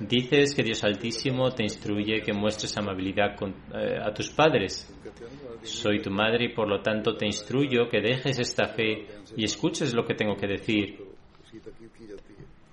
[0.02, 3.36] dices que Dios Altísimo te instruye que muestres amabilidad
[3.74, 4.94] eh, a tus padres.
[5.64, 9.94] Soy tu madre y por lo tanto te instruyo que dejes esta fe y escuches
[9.94, 11.00] lo que tengo que decir.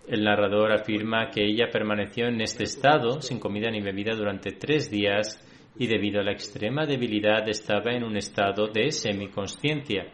[0.09, 4.91] El narrador afirma que ella permaneció en este estado sin comida ni bebida durante tres
[4.91, 5.41] días
[5.79, 10.07] y debido a la extrema debilidad estaba en un estado de semiconsciencia.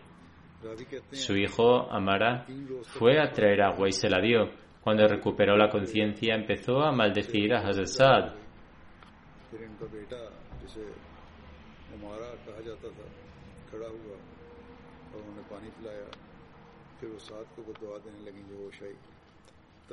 [1.11, 2.47] Su hijo, Amara,
[2.83, 4.51] fue a traer agua y se la dio.
[4.83, 8.35] Cuando recuperó la conciencia, empezó a maldecir a Hazrat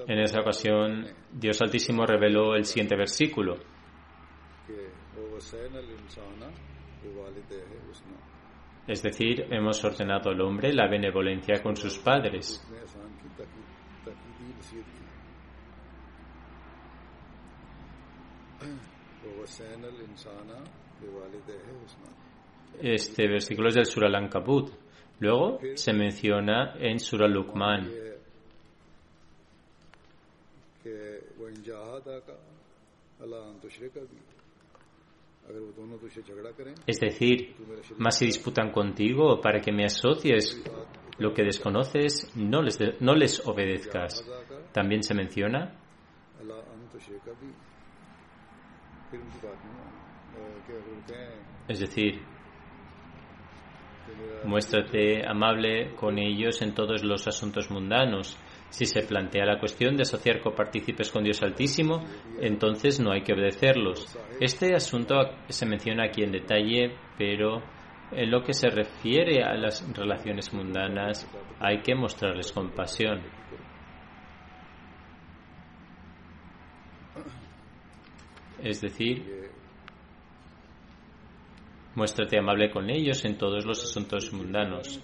[0.08, 3.58] En esa ocasión, Dios Altísimo reveló el siguiente versículo.
[8.90, 12.60] Es decir, hemos ordenado al hombre la benevolencia con sus padres.
[22.82, 24.72] Este versículo es del Surah Al-Ankabut.
[25.20, 27.92] Luego se menciona en Surah Luqman.
[36.86, 37.56] Es decir,
[37.98, 40.62] más si disputan contigo para que me asocies
[41.18, 44.26] lo que desconoces, no les, no les obedezcas.
[44.72, 45.76] También se menciona
[51.68, 52.22] es decir,
[54.44, 58.38] muéstrate amable con ellos en todos los asuntos mundanos.
[58.70, 62.06] Si se plantea la cuestión de asociar copartícipes con Dios Altísimo,
[62.40, 64.18] entonces no hay que obedecerlos.
[64.40, 65.16] Este asunto
[65.48, 67.62] se menciona aquí en detalle, pero
[68.12, 71.28] en lo que se refiere a las relaciones mundanas
[71.60, 73.22] hay que mostrarles compasión.
[78.62, 79.50] Es decir,
[81.96, 85.02] muéstrate amable con ellos en todos los asuntos mundanos.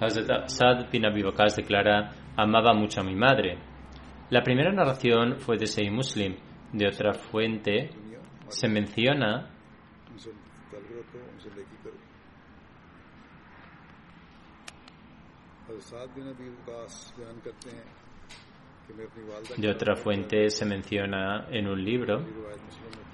[0.00, 3.58] Hazrat Sad bin Abi Bakas declara, amaba mucho a mi madre.
[4.30, 6.36] La primera narración fue de Sey Muslim.
[6.72, 7.90] De otra fuente
[8.48, 9.50] se menciona
[19.56, 22.24] de otra fuente se menciona en un libro,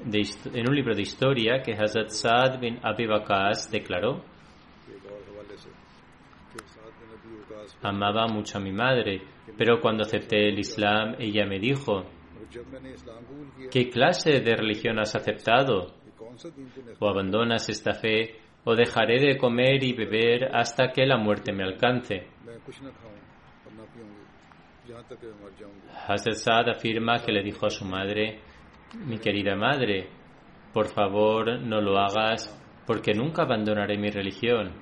[0.05, 4.34] de, en un libro de historia que Hazrat Saad bin Abi Bakas declaró
[7.85, 9.21] Amaba mucho a mi madre,
[9.59, 12.05] pero cuando acepté el Islam, ella me dijo,
[13.71, 15.95] ¿qué clase de religión has aceptado?
[16.99, 21.63] O abandonas esta fe, o dejaré de comer y beber hasta que la muerte me
[21.63, 22.27] alcance.
[26.09, 28.41] Hazrat Saad afirma que le dijo a su madre,
[29.07, 30.09] mi querida madre,
[30.73, 34.73] por favor no lo hagas porque nunca abandonaré mi religión.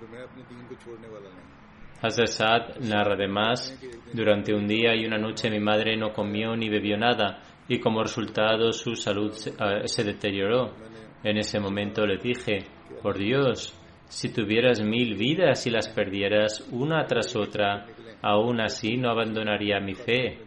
[2.02, 3.78] Hazrat narra además,
[4.12, 8.02] durante un día y una noche mi madre no comió ni bebió nada y como
[8.02, 10.74] resultado su salud se, uh, se deterioró.
[11.22, 12.66] En ese momento le dije,
[13.00, 13.72] por Dios,
[14.08, 17.86] si tuvieras mil vidas y las perdieras una tras otra,
[18.20, 20.40] aún así no abandonaría mi fe.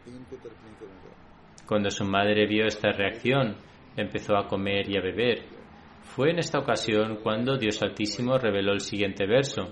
[1.65, 3.55] Cuando su madre vio esta reacción,
[3.95, 5.43] empezó a comer y a beber.
[6.01, 9.71] Fue en esta ocasión cuando Dios Altísimo reveló el siguiente verso.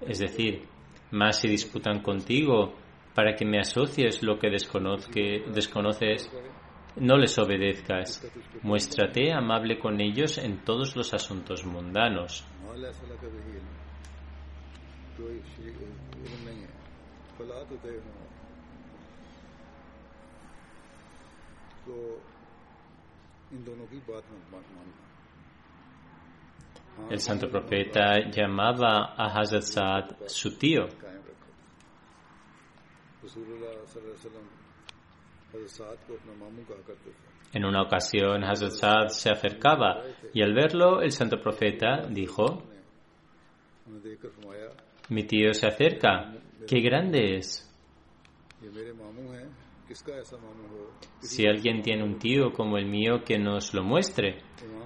[0.00, 0.66] Es decir,
[1.10, 2.74] más si disputan contigo
[3.14, 6.30] para que me asocies lo que desconoces,
[6.96, 8.26] no les obedezcas.
[8.62, 12.44] Muéstrate amable con ellos en todos los asuntos mundanos.
[27.10, 30.86] El santo profeta llamaba a Hazrat Saad su tío.
[37.52, 42.62] En una ocasión Hazrat Saad se acercaba y al verlo el santo profeta dijo,
[45.08, 46.32] mi tío se acerca,
[46.66, 47.70] qué grande es.
[51.20, 54.38] Si alguien tiene un tío como el mío, que nos lo muestre.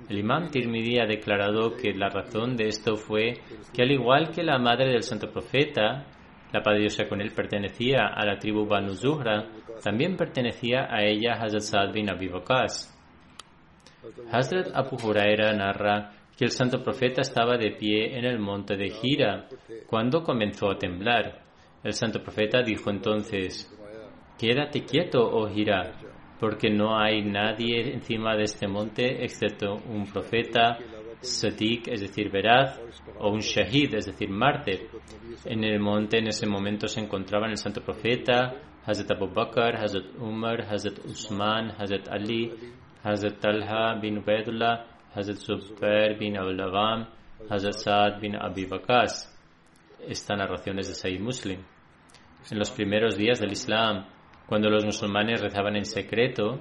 [0.08, 3.34] El imam Tirmidhi ha declarado que la razón de esto fue
[3.72, 6.06] que al igual que la madre del santo profeta,
[6.52, 9.48] la padre con él pertenecía a la tribu Banu Zuhra,
[9.82, 12.30] también pertenecía a ella Hazrat Saad bin Abi.
[14.32, 18.90] Hazrat Abu Huraira narra que el santo profeta estaba de pie en el monte de
[18.90, 19.48] Gira
[19.86, 21.42] cuando comenzó a temblar.
[21.84, 23.70] El santo profeta dijo entonces,
[24.38, 25.92] Quédate quieto, oh Gira,
[26.38, 30.78] porque no hay nadie encima de este monte excepto un profeta,
[31.20, 32.80] Sadiq, es decir, veraz,
[33.18, 34.88] o un Shahid, es decir, mártir.
[35.44, 38.54] En el monte en ese momento se encontraban el santo profeta,
[38.86, 42.52] Hazrat Abu Bakr, Hazrat Umar, Hazrat Usman, Hazrat Ali,
[43.02, 47.08] Hazrat Talha bin Ubaidullah, Hazrat Zubair bin Abdulawam,
[47.50, 49.34] Hazrat Saad bin Abi Waqas.
[50.06, 51.60] Esta narración es de Sayyid Muslim.
[52.50, 54.06] En los primeros días del Islam,
[54.48, 56.58] cuando los musulmanes rezaban en secreto,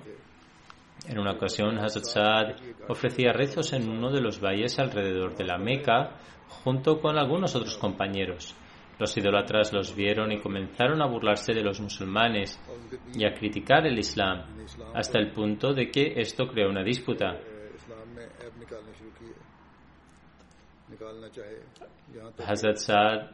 [1.08, 2.56] en una ocasión Hazrat Saad
[2.90, 6.18] ofrecía rezos en uno de los valles alrededor de la Meca
[6.50, 8.54] junto con algunos otros compañeros.
[9.00, 12.60] Los idólatras los vieron y comenzaron a burlarse de los musulmanes
[13.14, 14.44] y a criticar el Islam,
[14.94, 17.38] hasta el punto de que esto creó una disputa.
[22.46, 23.32] Hazrat Saad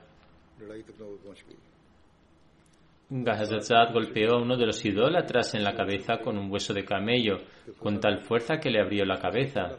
[3.10, 7.38] Gahazazad golpeó a uno de los idólatras en la cabeza con un hueso de camello,
[7.78, 9.78] con tal fuerza que le abrió la cabeza.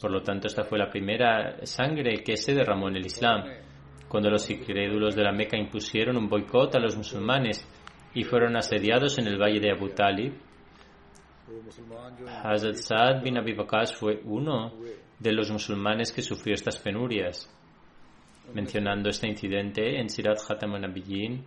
[0.00, 3.44] Por lo tanto, esta fue la primera sangre que se derramó en el Islam.
[4.08, 7.66] Cuando los incrédulos de la Meca impusieron un boicot a los musulmanes
[8.14, 10.34] y fueron asediados en el valle de Abu Talib,
[12.44, 13.56] Hazrat Saad bin Abi
[13.98, 14.72] fue uno
[15.18, 17.50] de los musulmanes que sufrió estas penurias.
[18.52, 21.44] Mencionando este incidente en Sirat Khatam Nabiyyin,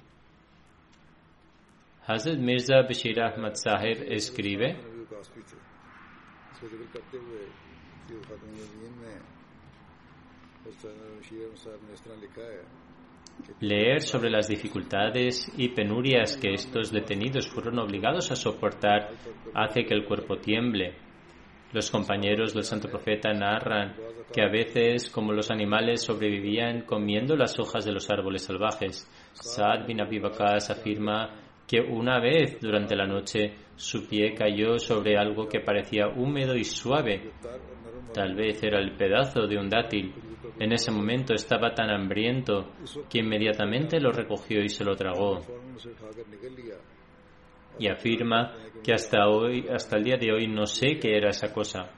[2.12, 3.54] Hazrat Mirza Bashir Ahmad
[4.10, 4.78] escribe
[13.62, 19.12] Leer sobre las dificultades y penurias que estos detenidos fueron obligados a soportar
[19.56, 20.94] hace que el cuerpo tiemble.
[21.72, 23.96] Los compañeros del santo profeta narran
[24.34, 29.10] que a veces, como los animales, sobrevivían comiendo las hojas de los árboles salvajes.
[29.32, 31.41] Saad bin Abi afirma
[31.72, 36.66] que una vez durante la noche su pie cayó sobre algo que parecía húmedo y
[36.66, 37.32] suave.
[38.14, 40.14] Tal vez era el pedazo de un dátil.
[40.60, 42.74] En ese momento estaba tan hambriento
[43.10, 45.40] que inmediatamente lo recogió y se lo tragó.
[47.80, 48.54] Y afirma
[48.84, 51.90] que hasta hoy, hasta el día de hoy, no sé qué era esa cosa.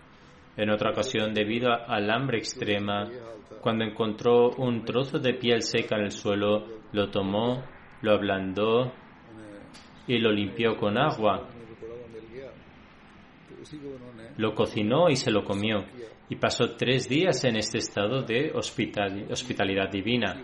[0.56, 3.10] En otra ocasión, debido al hambre extrema,
[3.60, 7.64] cuando encontró un trozo de piel seca en el suelo, lo tomó,
[8.04, 8.94] lo ablandó
[10.08, 11.48] y lo limpió con agua.
[14.38, 15.86] Lo cocinó y se lo comió
[16.30, 20.42] y pasó tres días en este estado de hospitalidad divina.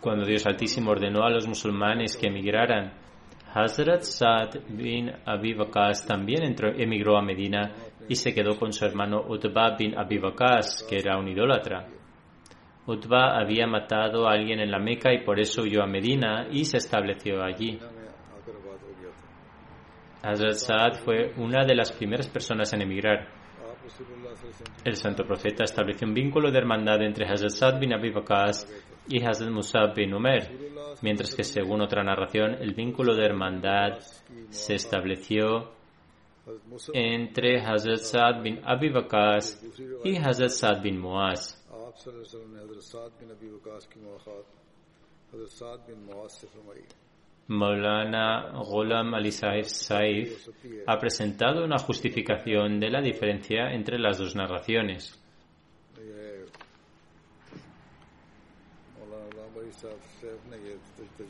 [0.00, 2.92] Cuando Dios Altísimo ordenó a los musulmanes que emigraran,
[3.52, 7.74] Hazrat Saad bin Abi Waqas también emigró a Medina
[8.08, 11.99] y se quedó con su hermano Utbah bin Abi Waqas, que era un idólatra.
[12.90, 16.64] Utbah había matado a alguien en la Meca y por eso huyó a Medina y
[16.64, 17.78] se estableció allí.
[20.22, 23.28] Hazrat Saad fue una de las primeras personas en emigrar.
[24.84, 28.66] El santo profeta estableció un vínculo de hermandad entre Hazrat Saad bin Abi Bakas
[29.08, 30.50] y Hazrat Musab bin Umer,
[31.02, 33.98] mientras que según otra narración, el vínculo de hermandad
[34.50, 35.70] se estableció
[36.92, 39.62] entre Hazrat Saad bin Abi Bakas
[40.04, 41.59] y Hazrat Saad bin Muaz.
[41.90, 42.22] آپ صلی
[49.64, 50.48] Saif
[50.86, 55.18] ha presentado una justificación de la diferencia entre las dos narraciones.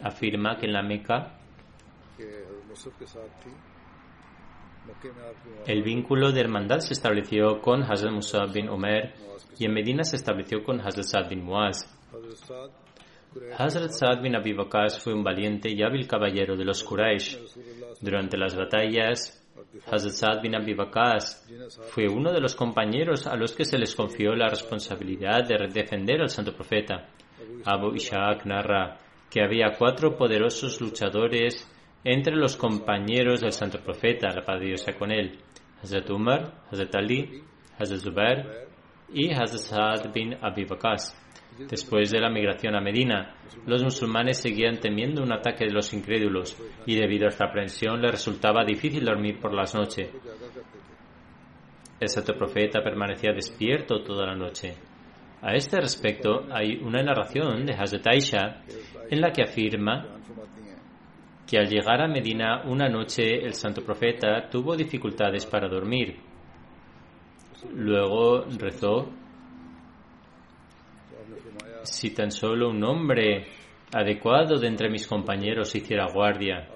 [0.03, 1.39] Afirma que en la Meca
[5.67, 9.15] el vínculo de hermandad se estableció con Hazrat Musa bin Omer
[9.59, 11.87] y en Medina se estableció con Hazrat Saad bin Muaz.
[13.57, 17.39] Hazrat Saad bin Abi Bakas fue un valiente y hábil caballero de los Quraysh.
[18.01, 19.37] Durante las batallas,
[19.87, 21.47] Hazrat Saad bin Abi Bakas
[21.91, 26.21] fue uno de los compañeros a los que se les confió la responsabilidad de defender
[26.21, 27.09] al santo profeta.
[27.65, 28.99] Abu Ishaq narra
[29.31, 31.70] que había cuatro poderosos luchadores
[32.05, 35.39] entre los compañeros del santo profeta, la paz Dios sea con él,
[35.83, 37.43] Hazrat Umar, Hazrat Ali,
[37.79, 38.47] Hazrat Zubair
[39.13, 41.17] y Hazrat Saad bin Abi Bakas.
[41.59, 43.35] Después de la migración a Medina,
[43.67, 48.13] los musulmanes seguían temiendo un ataque de los incrédulos y debido a esta aprensión les
[48.13, 50.11] resultaba difícil dormir por las noches.
[51.99, 54.75] El santo profeta permanecía despierto toda la noche.
[55.43, 58.63] A este respecto hay una narración de Hazrat Aisha
[59.11, 60.17] en la que afirma
[61.51, 66.17] que al llegar a Medina una noche el santo profeta tuvo dificultades para dormir.
[67.75, 69.11] Luego rezó,
[71.83, 73.49] si tan solo un hombre
[73.93, 76.69] adecuado de entre mis compañeros hiciera guardia.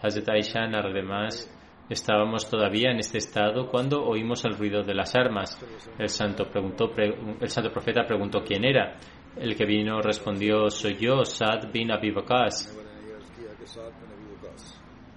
[0.00, 1.54] Hazrat Aisha, además,
[1.90, 5.62] estábamos todavía en este estado cuando oímos el ruido de las armas.
[5.98, 8.96] El santo profeta preguntó quién era.
[9.36, 12.12] El que vino respondió, soy yo, Sad bin Abi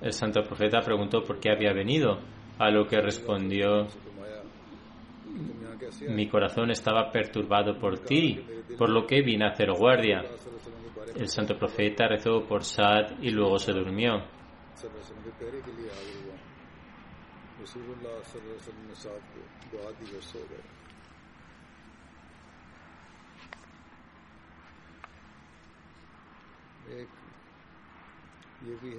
[0.02, 2.20] El santo profeta preguntó por qué había venido,
[2.58, 3.88] a lo que respondió,
[6.10, 8.46] mi corazón estaba perturbado por ti,
[8.78, 10.22] por lo que vine a hacer guardia.
[11.16, 14.24] El santo profeta rezó por Saad y luego se durmió.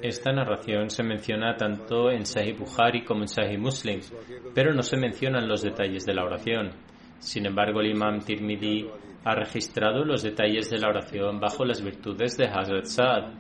[0.03, 4.01] Esta narración se menciona tanto en Sahih Bukhari como en Sahih Muslim,
[4.55, 6.71] pero no se mencionan los detalles de la oración.
[7.19, 8.89] Sin embargo, el imam Tirmidhi
[9.25, 13.35] ha registrado los detalles de la oración bajo las virtudes de Hazrat Saad.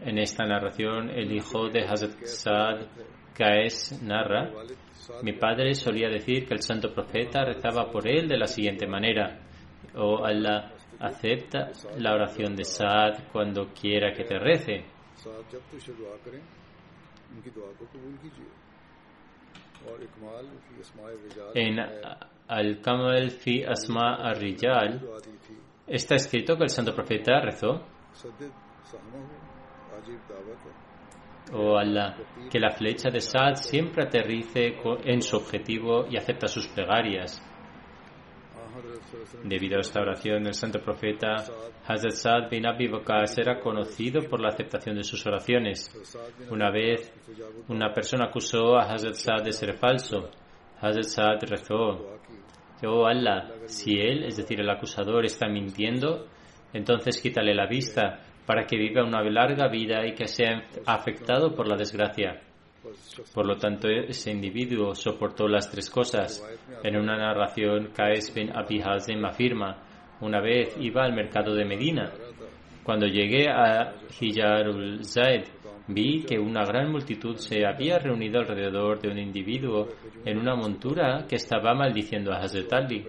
[0.00, 2.86] En esta narración, el hijo de Hazrat Saad,
[3.34, 4.50] Kaes, narra,
[5.22, 9.38] mi padre solía decir que el santo profeta rezaba por él de la siguiente manera,
[9.94, 14.84] oh Allah, Acepta la oración de Saad cuando quiera que te rece.
[21.54, 21.78] En
[22.48, 25.00] Al-Kamal fi Asma ar-Rijal
[25.86, 27.84] está escrito que el santo profeta rezó:
[31.52, 32.16] Oh Allah,
[32.50, 37.42] que la flecha de Saad siempre aterrice en su objetivo y acepta sus plegarias.
[39.44, 41.36] Debido a esta oración, el santo profeta
[41.86, 45.90] Hazrat Saad bin Abi Bakas era conocido por la aceptación de sus oraciones.
[46.50, 47.12] Una vez,
[47.68, 50.30] una persona acusó a Hazrat Saad de ser falso.
[50.80, 52.18] Hazrat Saad rezó,
[52.84, 56.26] Oh Allah, si él, es decir, el acusador, está mintiendo,
[56.72, 61.68] entonces quítale la vista para que viva una larga vida y que sea afectado por
[61.68, 62.40] la desgracia.
[63.34, 66.44] Por lo tanto, ese individuo soportó las tres cosas.
[66.82, 69.76] En una narración, Qais bin Abi Hazim afirma,
[70.20, 72.12] una vez iba al mercado de Medina.
[72.82, 75.44] Cuando llegué a Hijarul Zaid,
[75.88, 79.88] vi que una gran multitud se había reunido alrededor de un individuo
[80.24, 83.06] en una montura que estaba maldiciendo a Hazrat Ali.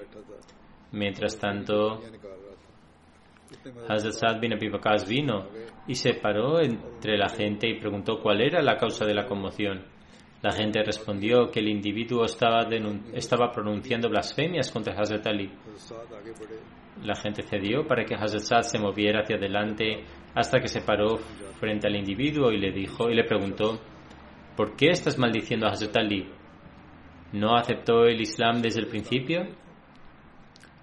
[0.91, 2.01] Mientras tanto,
[3.87, 5.47] Hazrat Saad bin Abi Bakas vino
[5.87, 9.85] y se paró entre la gente y preguntó cuál era la causa de la conmoción.
[10.41, 12.67] La gente respondió que el individuo estaba,
[13.13, 15.51] estaba pronunciando blasfemias contra Hazrat Ali.
[17.03, 20.03] La gente cedió para que Hazrat Saad se moviera hacia adelante
[20.33, 21.17] hasta que se paró
[21.59, 23.79] frente al individuo y le dijo y le preguntó
[24.55, 26.27] ¿Por qué estás maldiciendo a Hazrat Ali?
[27.31, 29.47] ¿No aceptó el Islam desde el principio?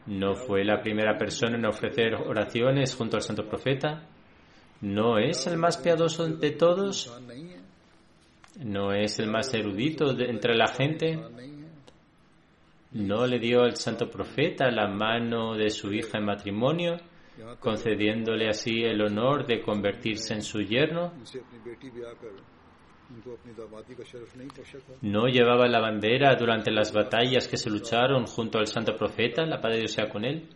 [0.07, 4.07] ¿No fue la primera persona en ofrecer oraciones junto al Santo Profeta?
[4.81, 7.13] ¿No es el más piadoso de todos?
[8.63, 11.19] ¿No es el más erudito entre la gente?
[12.93, 16.97] ¿No le dio al Santo Profeta la mano de su hija en matrimonio,
[17.59, 21.13] concediéndole así el honor de convertirse en su yerno?
[25.03, 29.61] ¿No llevaba la bandera durante las batallas que se lucharon junto al Santo Profeta, la
[29.61, 30.49] paz de Dios sea con él?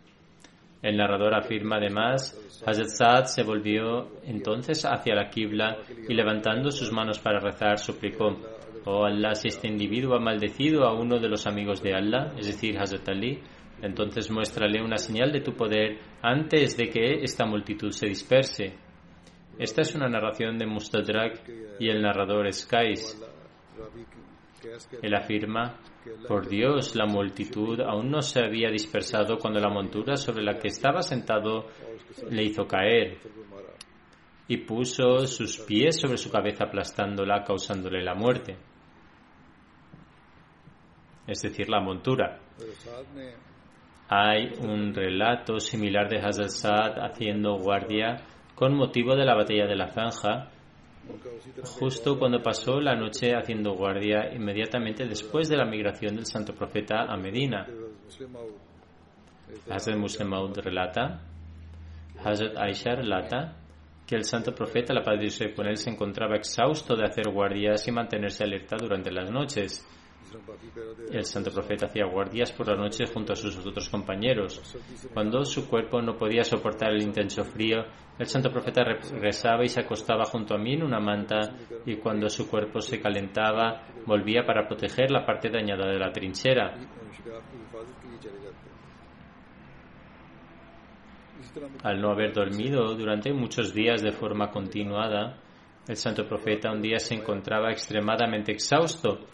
[0.82, 2.34] El narrador afirma además,
[2.64, 5.76] Hazrat Saad se volvió entonces hacia la Qibla
[6.08, 8.36] y levantando sus manos para rezar suplicó,
[8.86, 12.46] Oh Allah, si este individuo ha maldecido a uno de los amigos de Allah, es
[12.46, 13.42] decir, Hazrat Ali,
[13.82, 18.74] entonces muéstrale una señal de tu poder antes de que esta multitud se disperse.
[19.60, 21.46] Esta es una narración de Mustadrak
[21.78, 23.22] y el narrador es Kais.
[25.02, 25.76] Él afirma,
[26.26, 30.68] por Dios, la multitud aún no se había dispersado cuando la montura sobre la que
[30.68, 31.66] estaba sentado
[32.30, 33.18] le hizo caer
[34.48, 38.56] y puso sus pies sobre su cabeza aplastándola, causándole la muerte.
[41.26, 42.40] Es decir, la montura.
[44.08, 48.24] Hay un relato similar de Hazrat Saad haciendo guardia
[48.60, 50.50] con motivo de la batalla de la Zanja
[51.78, 57.04] justo cuando pasó la noche haciendo guardia inmediatamente después de la migración del santo profeta
[57.08, 57.66] a Medina.
[59.70, 61.22] Hazrat Muslim Maud relata,
[62.22, 63.56] Hazrat Aisha relata
[64.06, 67.30] que el santo profeta, la paz de Dios con él, se encontraba exhausto de hacer
[67.32, 69.86] guardias y mantenerse alerta durante las noches.
[71.10, 74.60] El santo profeta hacía guardias por la noche junto a sus otros compañeros.
[75.12, 77.84] Cuando su cuerpo no podía soportar el intenso frío,
[78.18, 81.56] el santo profeta regresaba y se acostaba junto a mí en una manta
[81.86, 86.76] y cuando su cuerpo se calentaba, volvía para proteger la parte dañada de la trinchera.
[91.82, 95.38] Al no haber dormido durante muchos días de forma continuada,
[95.90, 99.26] el santo profeta un día se encontraba extremadamente exhausto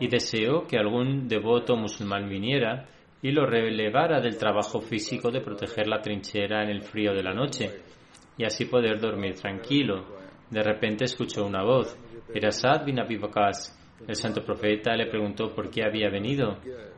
[0.00, 2.88] y deseó que algún devoto musulmán viniera
[3.22, 7.32] y lo relevara del trabajo físico de proteger la trinchera en el frío de la
[7.32, 7.70] noche
[8.36, 10.04] y así poder dormir tranquilo.
[10.50, 11.96] De repente escuchó una voz.
[12.34, 13.20] Era Sad bin Abi
[14.08, 16.56] El santo profeta le preguntó por qué había venido.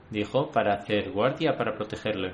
[0.08, 2.32] Dijo, para hacer guardia para protegerle.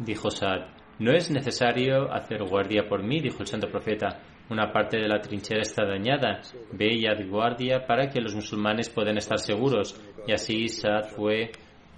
[0.00, 0.66] Dijo Sad,
[0.98, 4.20] no es necesario hacer guardia por mí, dijo el santo profeta.
[4.48, 6.40] Una parte de la trinchera está dañada.
[6.72, 10.00] Ve y guardia para que los musulmanes puedan estar seguros.
[10.26, 11.50] Y así Saad fue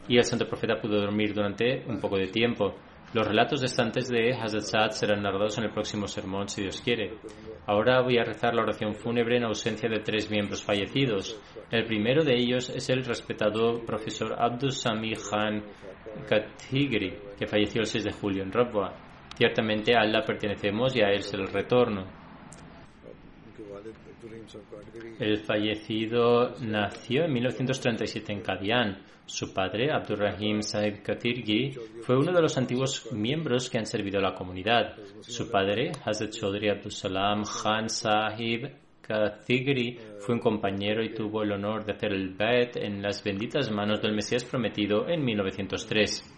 [0.09, 2.75] y el santo profeta pudo dormir durante un poco de tiempo.
[3.13, 7.15] Los relatos restantes de Hazrat Saad serán narrados en el próximo sermón, si Dios quiere.
[7.67, 11.39] Ahora voy a rezar la oración fúnebre en ausencia de tres miembros fallecidos.
[11.71, 15.63] El primero de ellos es el respetado profesor Abdul Sami Khan
[16.29, 18.95] Kathigri, que falleció el 6 de julio en Rabwa.
[19.37, 22.07] Ciertamente a Allah pertenecemos y a Él es el retorno.
[25.19, 28.99] El fallecido nació en 1937 en Kadian.
[29.27, 31.73] Su padre, Abdurrahim Sahib Katirgi,
[32.03, 34.97] fue uno de los antiguos miembros que han servido a la comunidad.
[35.21, 38.71] Su padre, Hazrat Chaudhry Abdul Salam Khan Sahib
[39.03, 43.71] Kathigri, fue un compañero y tuvo el honor de hacer el Bet en las benditas
[43.71, 46.38] manos del Mesías prometido en 1903.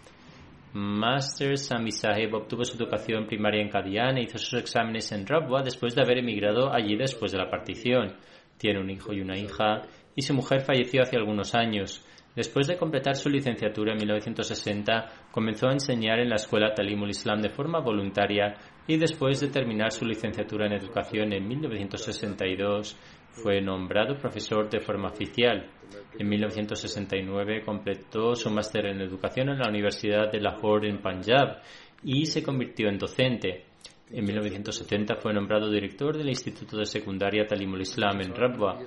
[0.73, 1.91] Master Sami
[2.31, 6.19] obtuvo su educación primaria en Kadian e hizo sus exámenes en Rabwa después de haber
[6.19, 8.15] emigrado allí después de la partición.
[8.57, 9.81] Tiene un hijo y una hija
[10.15, 12.05] y su mujer falleció hace algunos años.
[12.33, 17.41] Después de completar su licenciatura en 1960, comenzó a enseñar en la escuela Talimul Islam
[17.41, 18.55] de forma voluntaria
[18.87, 22.97] y después de terminar su licenciatura en educación en 1962,
[23.31, 25.69] fue nombrado profesor de forma oficial.
[26.17, 31.61] En 1969 completó su máster en educación en la Universidad de Lahore en Punjab
[32.03, 33.65] y se convirtió en docente.
[34.13, 38.77] En 1970 fue nombrado director del Instituto de Secundaria Talimul Islam en Rabwa.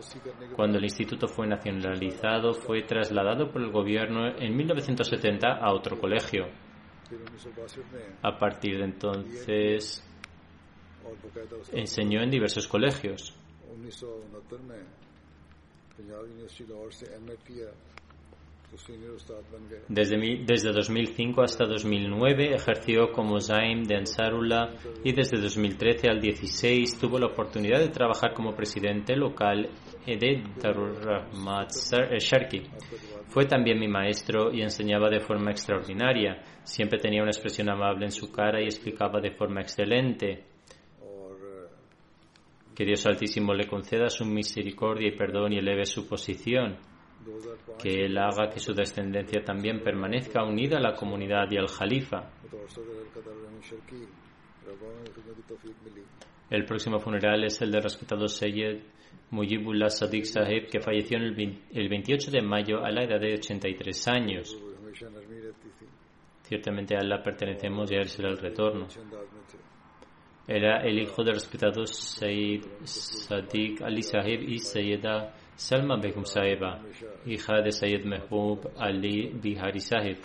[0.55, 6.49] Cuando el instituto fue nacionalizado, fue trasladado por el gobierno en 1970 a otro colegio.
[8.22, 10.05] A partir de entonces,
[11.72, 13.34] enseñó en diversos colegios.
[19.89, 24.70] Desde, desde 2005 hasta 2009 ejerció como Zaim de Ansarullah
[25.05, 29.68] y desde 2013 al 16 tuvo la oportunidad de trabajar como presidente local
[30.07, 31.70] de Darul Rahmat
[32.18, 32.62] Sharki.
[33.29, 36.43] Fue también mi maestro y enseñaba de forma extraordinaria.
[36.64, 40.54] Siempre tenía una expresión amable en su cara y explicaba de forma excelente.
[42.75, 46.77] Que Dios Altísimo le conceda su misericordia y perdón y eleve su posición.
[47.83, 52.31] que Él haga que su descendencia también permanezca unida a la comunidad y al Jalifa.
[56.51, 58.83] El próximo funeral es el del respetado Seyed
[59.31, 64.57] Mujibullah Sadiq Sahib, que falleció el 28 de mayo a la edad de 83 años.
[66.43, 68.87] Ciertamente a Allah pertenecemos y a Él será el retorno.
[70.47, 76.82] Era el hijo del respetado Sayyid Sadiq Ali Sahib y Sayyida Salma Begum Sahiba,
[77.24, 80.18] hija de Sayyid Mehbub Ali Bihari Sahib.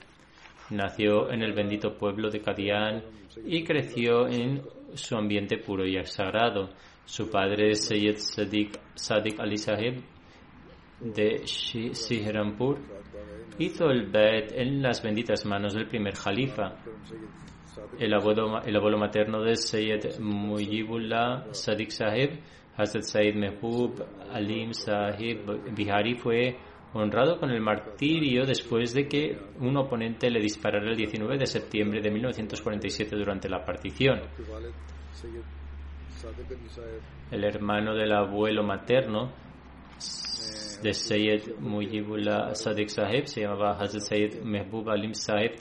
[0.71, 3.01] Nació en el bendito pueblo de Kadian
[3.45, 4.61] y creció en
[4.93, 6.69] su ambiente puro y sagrado.
[7.05, 10.03] Su padre, Sayyid Sadiq, Sadiq Ali Sahib
[10.99, 12.77] de Sihrampur,
[13.57, 16.75] hizo el bet en las benditas manos del primer jalifa.
[17.97, 22.39] El abuelo, el abuelo materno de Sayyid Mujibullah Sadiq Sahib,
[22.77, 26.57] Hazrat Sayyid Mehbub Alim Sahib Bihari, fue
[26.93, 32.01] honrado con el martirio después de que un oponente le disparara el 19 de septiembre
[32.01, 34.21] de 1947 durante la partición.
[37.31, 39.31] El hermano del abuelo materno
[40.81, 45.55] de Sayyid Mujibullah Sadiq Sahib se llamaba Hazrat Sayyid Mehbub Alim Sahib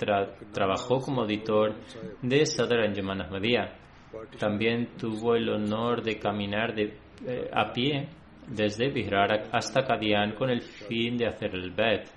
[0.53, 1.75] trabajó como auditor
[2.23, 3.77] de Sadr Anjuman Ahmadiyya.
[4.39, 6.97] También tuvo el honor de caminar de,
[7.27, 8.09] eh, a pie
[8.47, 12.09] desde Bihar hasta Kadian con el fin de hacer el Bet.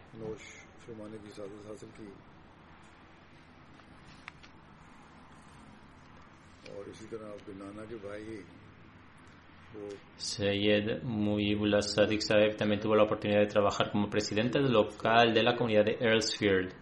[10.15, 15.55] Sayed Muibullah Sadiq Saeb también tuvo la oportunidad de trabajar como presidente local de la
[15.55, 16.73] comunidad de Earlsfield.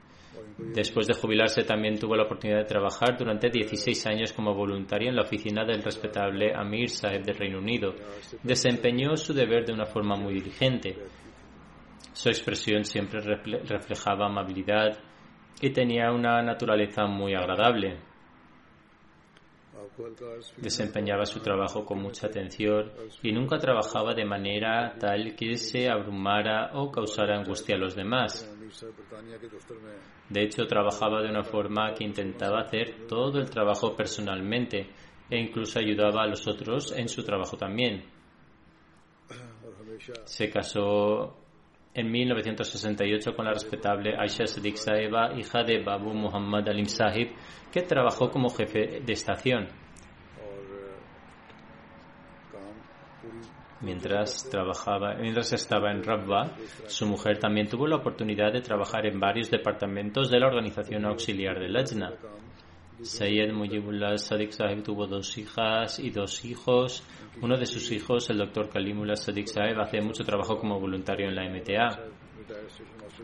[0.58, 5.16] Después de jubilarse también tuvo la oportunidad de trabajar durante 16 años como voluntario en
[5.16, 7.96] la oficina del respetable Amir Saeb del Reino Unido.
[8.44, 10.98] Desempeñó su deber de una forma muy diligente.
[12.14, 14.98] Su expresión siempre reflejaba amabilidad
[15.62, 18.09] y tenía una naturaleza muy agradable.
[20.58, 26.72] Desempeñaba su trabajo con mucha atención y nunca trabajaba de manera tal que se abrumara
[26.74, 28.50] o causara angustia a los demás.
[30.30, 34.90] De hecho, trabajaba de una forma que intentaba hacer todo el trabajo personalmente
[35.30, 38.06] e incluso ayudaba a los otros en su trabajo también.
[40.26, 41.39] Se casó
[41.94, 47.32] en 1968 con la respetable Aisha Sadiq Saeba, hija de Babu Muhammad Alim Sahib,
[47.72, 49.68] que trabajó como jefe de estación.
[53.82, 56.52] Mientras trabajaba, mientras estaba en Rabba,
[56.88, 61.58] su mujer también tuvo la oportunidad de trabajar en varios departamentos de la organización auxiliar
[61.60, 62.12] de Lajna.
[63.02, 67.04] Sayed Mujibullah Sadiq Sahib tuvo dos hijas y dos hijos.
[67.42, 71.36] Uno de sus hijos, el doctor Kalimullah Sadiq Sahib, hace mucho trabajo como voluntario en
[71.36, 72.00] la MTA.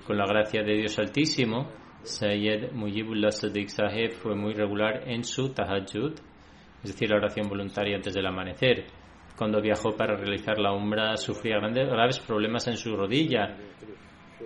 [0.08, 1.70] Con la gracia de Dios Altísimo,
[2.04, 6.14] Sayed Mujibullah Sadiq Sahib fue muy regular en su tahajjud,
[6.84, 8.86] es decir, la oración voluntaria antes del amanecer.
[9.38, 13.58] Cuando viajó para realizar la umbra sufría grandes, graves problemas en su rodilla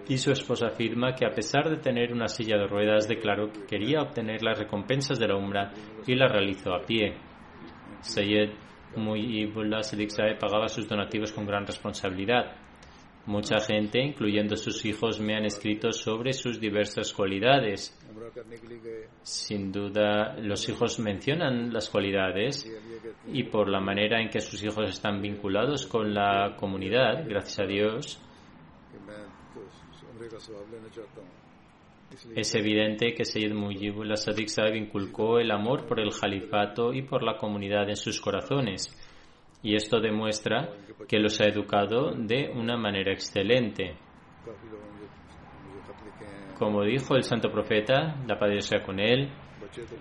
[0.09, 3.65] y su esposa afirma que a pesar de tener una silla de ruedas declaró que
[3.65, 5.71] quería obtener las recompensas de la umbra
[6.05, 7.13] y la realizó a pie.
[8.01, 8.49] Sayed
[8.95, 12.55] Muibullah Siddiq pagaba sus donativos con gran responsabilidad.
[13.27, 17.95] Mucha gente, incluyendo sus hijos, me han escrito sobre sus diversas cualidades.
[19.21, 22.67] Sin duda, los hijos mencionan las cualidades
[23.31, 27.67] y por la manera en que sus hijos están vinculados con la comunidad, gracias a
[27.67, 28.19] Dios,
[32.35, 37.23] es evidente que Sayyid Mujibullah Sadiq Saib inculcó el amor por el califato y por
[37.23, 38.89] la comunidad en sus corazones.
[39.61, 40.69] Y esto demuestra
[41.07, 43.95] que los ha educado de una manera excelente.
[46.57, 49.29] Como dijo el santo profeta, la paz sea con él,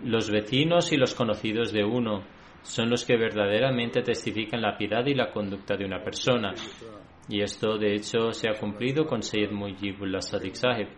[0.04, 2.24] los vecinos y los conocidos de uno
[2.62, 6.54] son los que verdaderamente testifican la piedad y la conducta de una persona.
[7.28, 10.88] Y esto, de hecho, se ha cumplido con Sayyid Mujibullah Sadiq Sahib.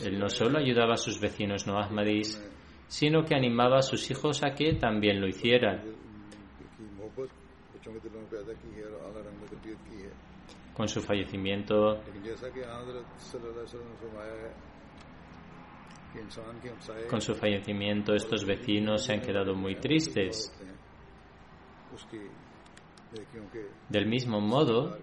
[0.00, 2.42] Él no solo ayudaba a sus vecinos no ahmadis,
[2.88, 5.82] sino que animaba a sus hijos a que también lo hicieran.
[10.74, 12.02] Con su fallecimiento,
[17.08, 20.52] con su fallecimiento, estos vecinos se han quedado muy tristes.
[23.88, 24.98] Del mismo modo,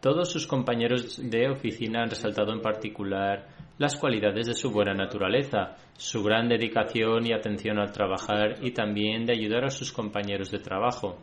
[0.00, 5.76] todos sus compañeros de oficina han resaltado en particular las cualidades de su buena naturaleza,
[5.96, 10.58] su gran dedicación y atención al trabajar y también de ayudar a sus compañeros de
[10.58, 11.18] trabajo.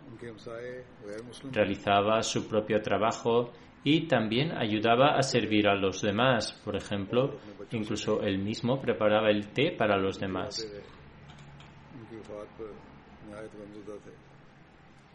[1.52, 3.52] Realizaba su propio trabajo
[3.84, 6.54] y también ayudaba a servir a los demás.
[6.64, 7.38] Por ejemplo,
[7.72, 10.66] incluso él mismo preparaba el té para los demás.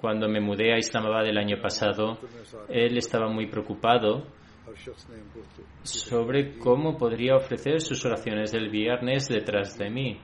[0.01, 2.19] Cuando me mudé a Islamabad el año pasado,
[2.71, 4.27] él estaba muy preocupado
[5.83, 10.19] sobre cómo podría ofrecer sus oraciones del viernes detrás de mí.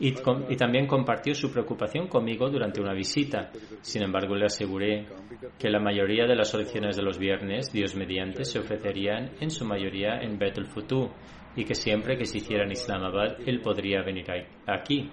[0.00, 0.12] Y,
[0.56, 3.50] también compartió su preocupación conmigo durante una visita.
[3.82, 5.06] Sin embargo, le aseguré
[5.58, 9.66] que la mayoría de las oraciones de los viernes, Dios mediante, se ofrecerían en su
[9.66, 11.10] mayoría en Betul Futu
[11.58, 14.24] y que siempre que se hiciera en Islamabad, él podría venir
[14.64, 15.10] aquí.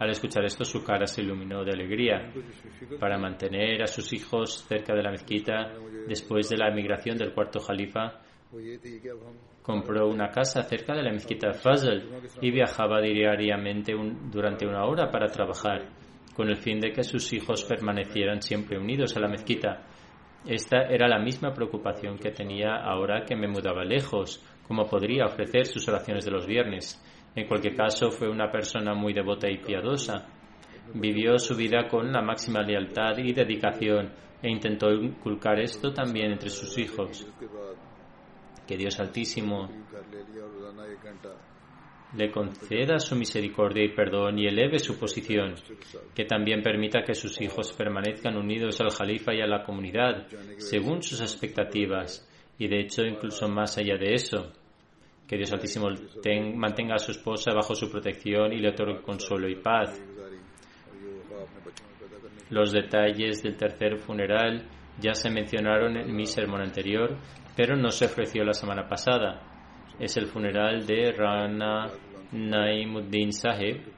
[0.00, 2.32] Al escuchar esto, su cara se iluminó de alegría.
[2.98, 5.72] Para mantener a sus hijos cerca de la mezquita,
[6.08, 8.22] después de la emigración del cuarto califa,
[9.62, 12.08] compró una casa cerca de la mezquita Fazl
[12.40, 13.94] y viajaba diariamente
[14.32, 15.90] durante una hora para trabajar,
[16.34, 19.84] con el fin de que sus hijos permanecieran siempre unidos a la mezquita.
[20.44, 25.66] Esta era la misma preocupación que tenía ahora que me mudaba lejos, como podría ofrecer
[25.66, 27.00] sus oraciones de los viernes.
[27.34, 30.26] En cualquier caso, fue una persona muy devota y piadosa.
[30.94, 36.50] Vivió su vida con la máxima lealtad y dedicación e intentó inculcar esto también entre
[36.50, 37.26] sus hijos.
[38.66, 39.68] Que Dios Altísimo
[42.16, 45.54] le conceda su misericordia y perdón y eleve su posición,
[46.14, 50.26] que también permita que sus hijos permanezcan unidos al Jalifa y a la comunidad,
[50.58, 52.28] según sus expectativas,
[52.62, 54.52] y de hecho incluso más allá de eso.
[55.26, 55.88] Que Dios Altísimo
[56.54, 60.00] mantenga a su esposa bajo su protección y le otorgue consuelo y paz.
[62.50, 64.62] Los detalles del tercer funeral
[65.00, 67.16] ya se mencionaron en mi sermón anterior,
[67.56, 69.42] pero no se ofreció la semana pasada.
[69.98, 71.90] Es el funeral de Rana
[72.30, 73.92] Naimuddin Sahib,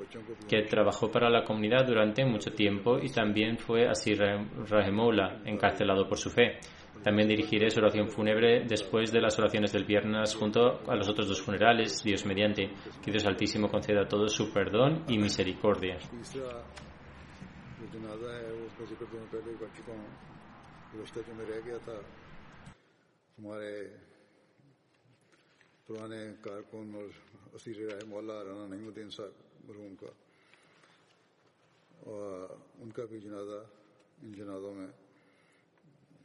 [0.49, 6.17] que trabajó para la comunidad durante mucho tiempo y también fue así Rahimola, encarcelado por
[6.17, 6.61] su fe.
[7.03, 11.29] También dirigiré su oración fúnebre después de las oraciones del viernes junto a los otros
[11.29, 12.71] dos funerales, Dios mediante.
[13.03, 15.99] Que Dios Altísimo conceda a todos su perdón y misericordia.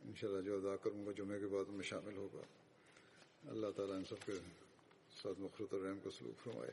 [0.09, 2.41] انشاءاللہ جو ادا کروں گا، جمعے کے بعد میں شامل ہوگا۔
[3.49, 4.31] اللہ تعالیٰ ان سب کے
[5.23, 6.71] ساتھ مخلوط الرحم کو سلوک فرمائے۔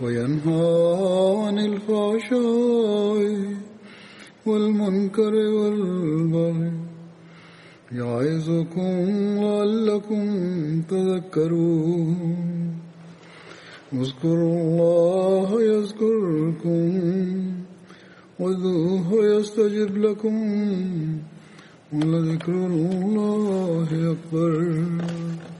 [0.00, 0.66] وينهى
[1.46, 3.20] عن الفحشاء
[4.46, 6.72] والمنكر والبغي
[7.92, 8.94] يعظكم
[9.44, 10.24] لعلكم
[10.82, 12.44] تذكرون.
[13.92, 16.90] اذكروا الله يذكركم
[18.40, 20.36] وذوه يستجب لكم
[21.92, 24.54] ولذكر الله أكبر.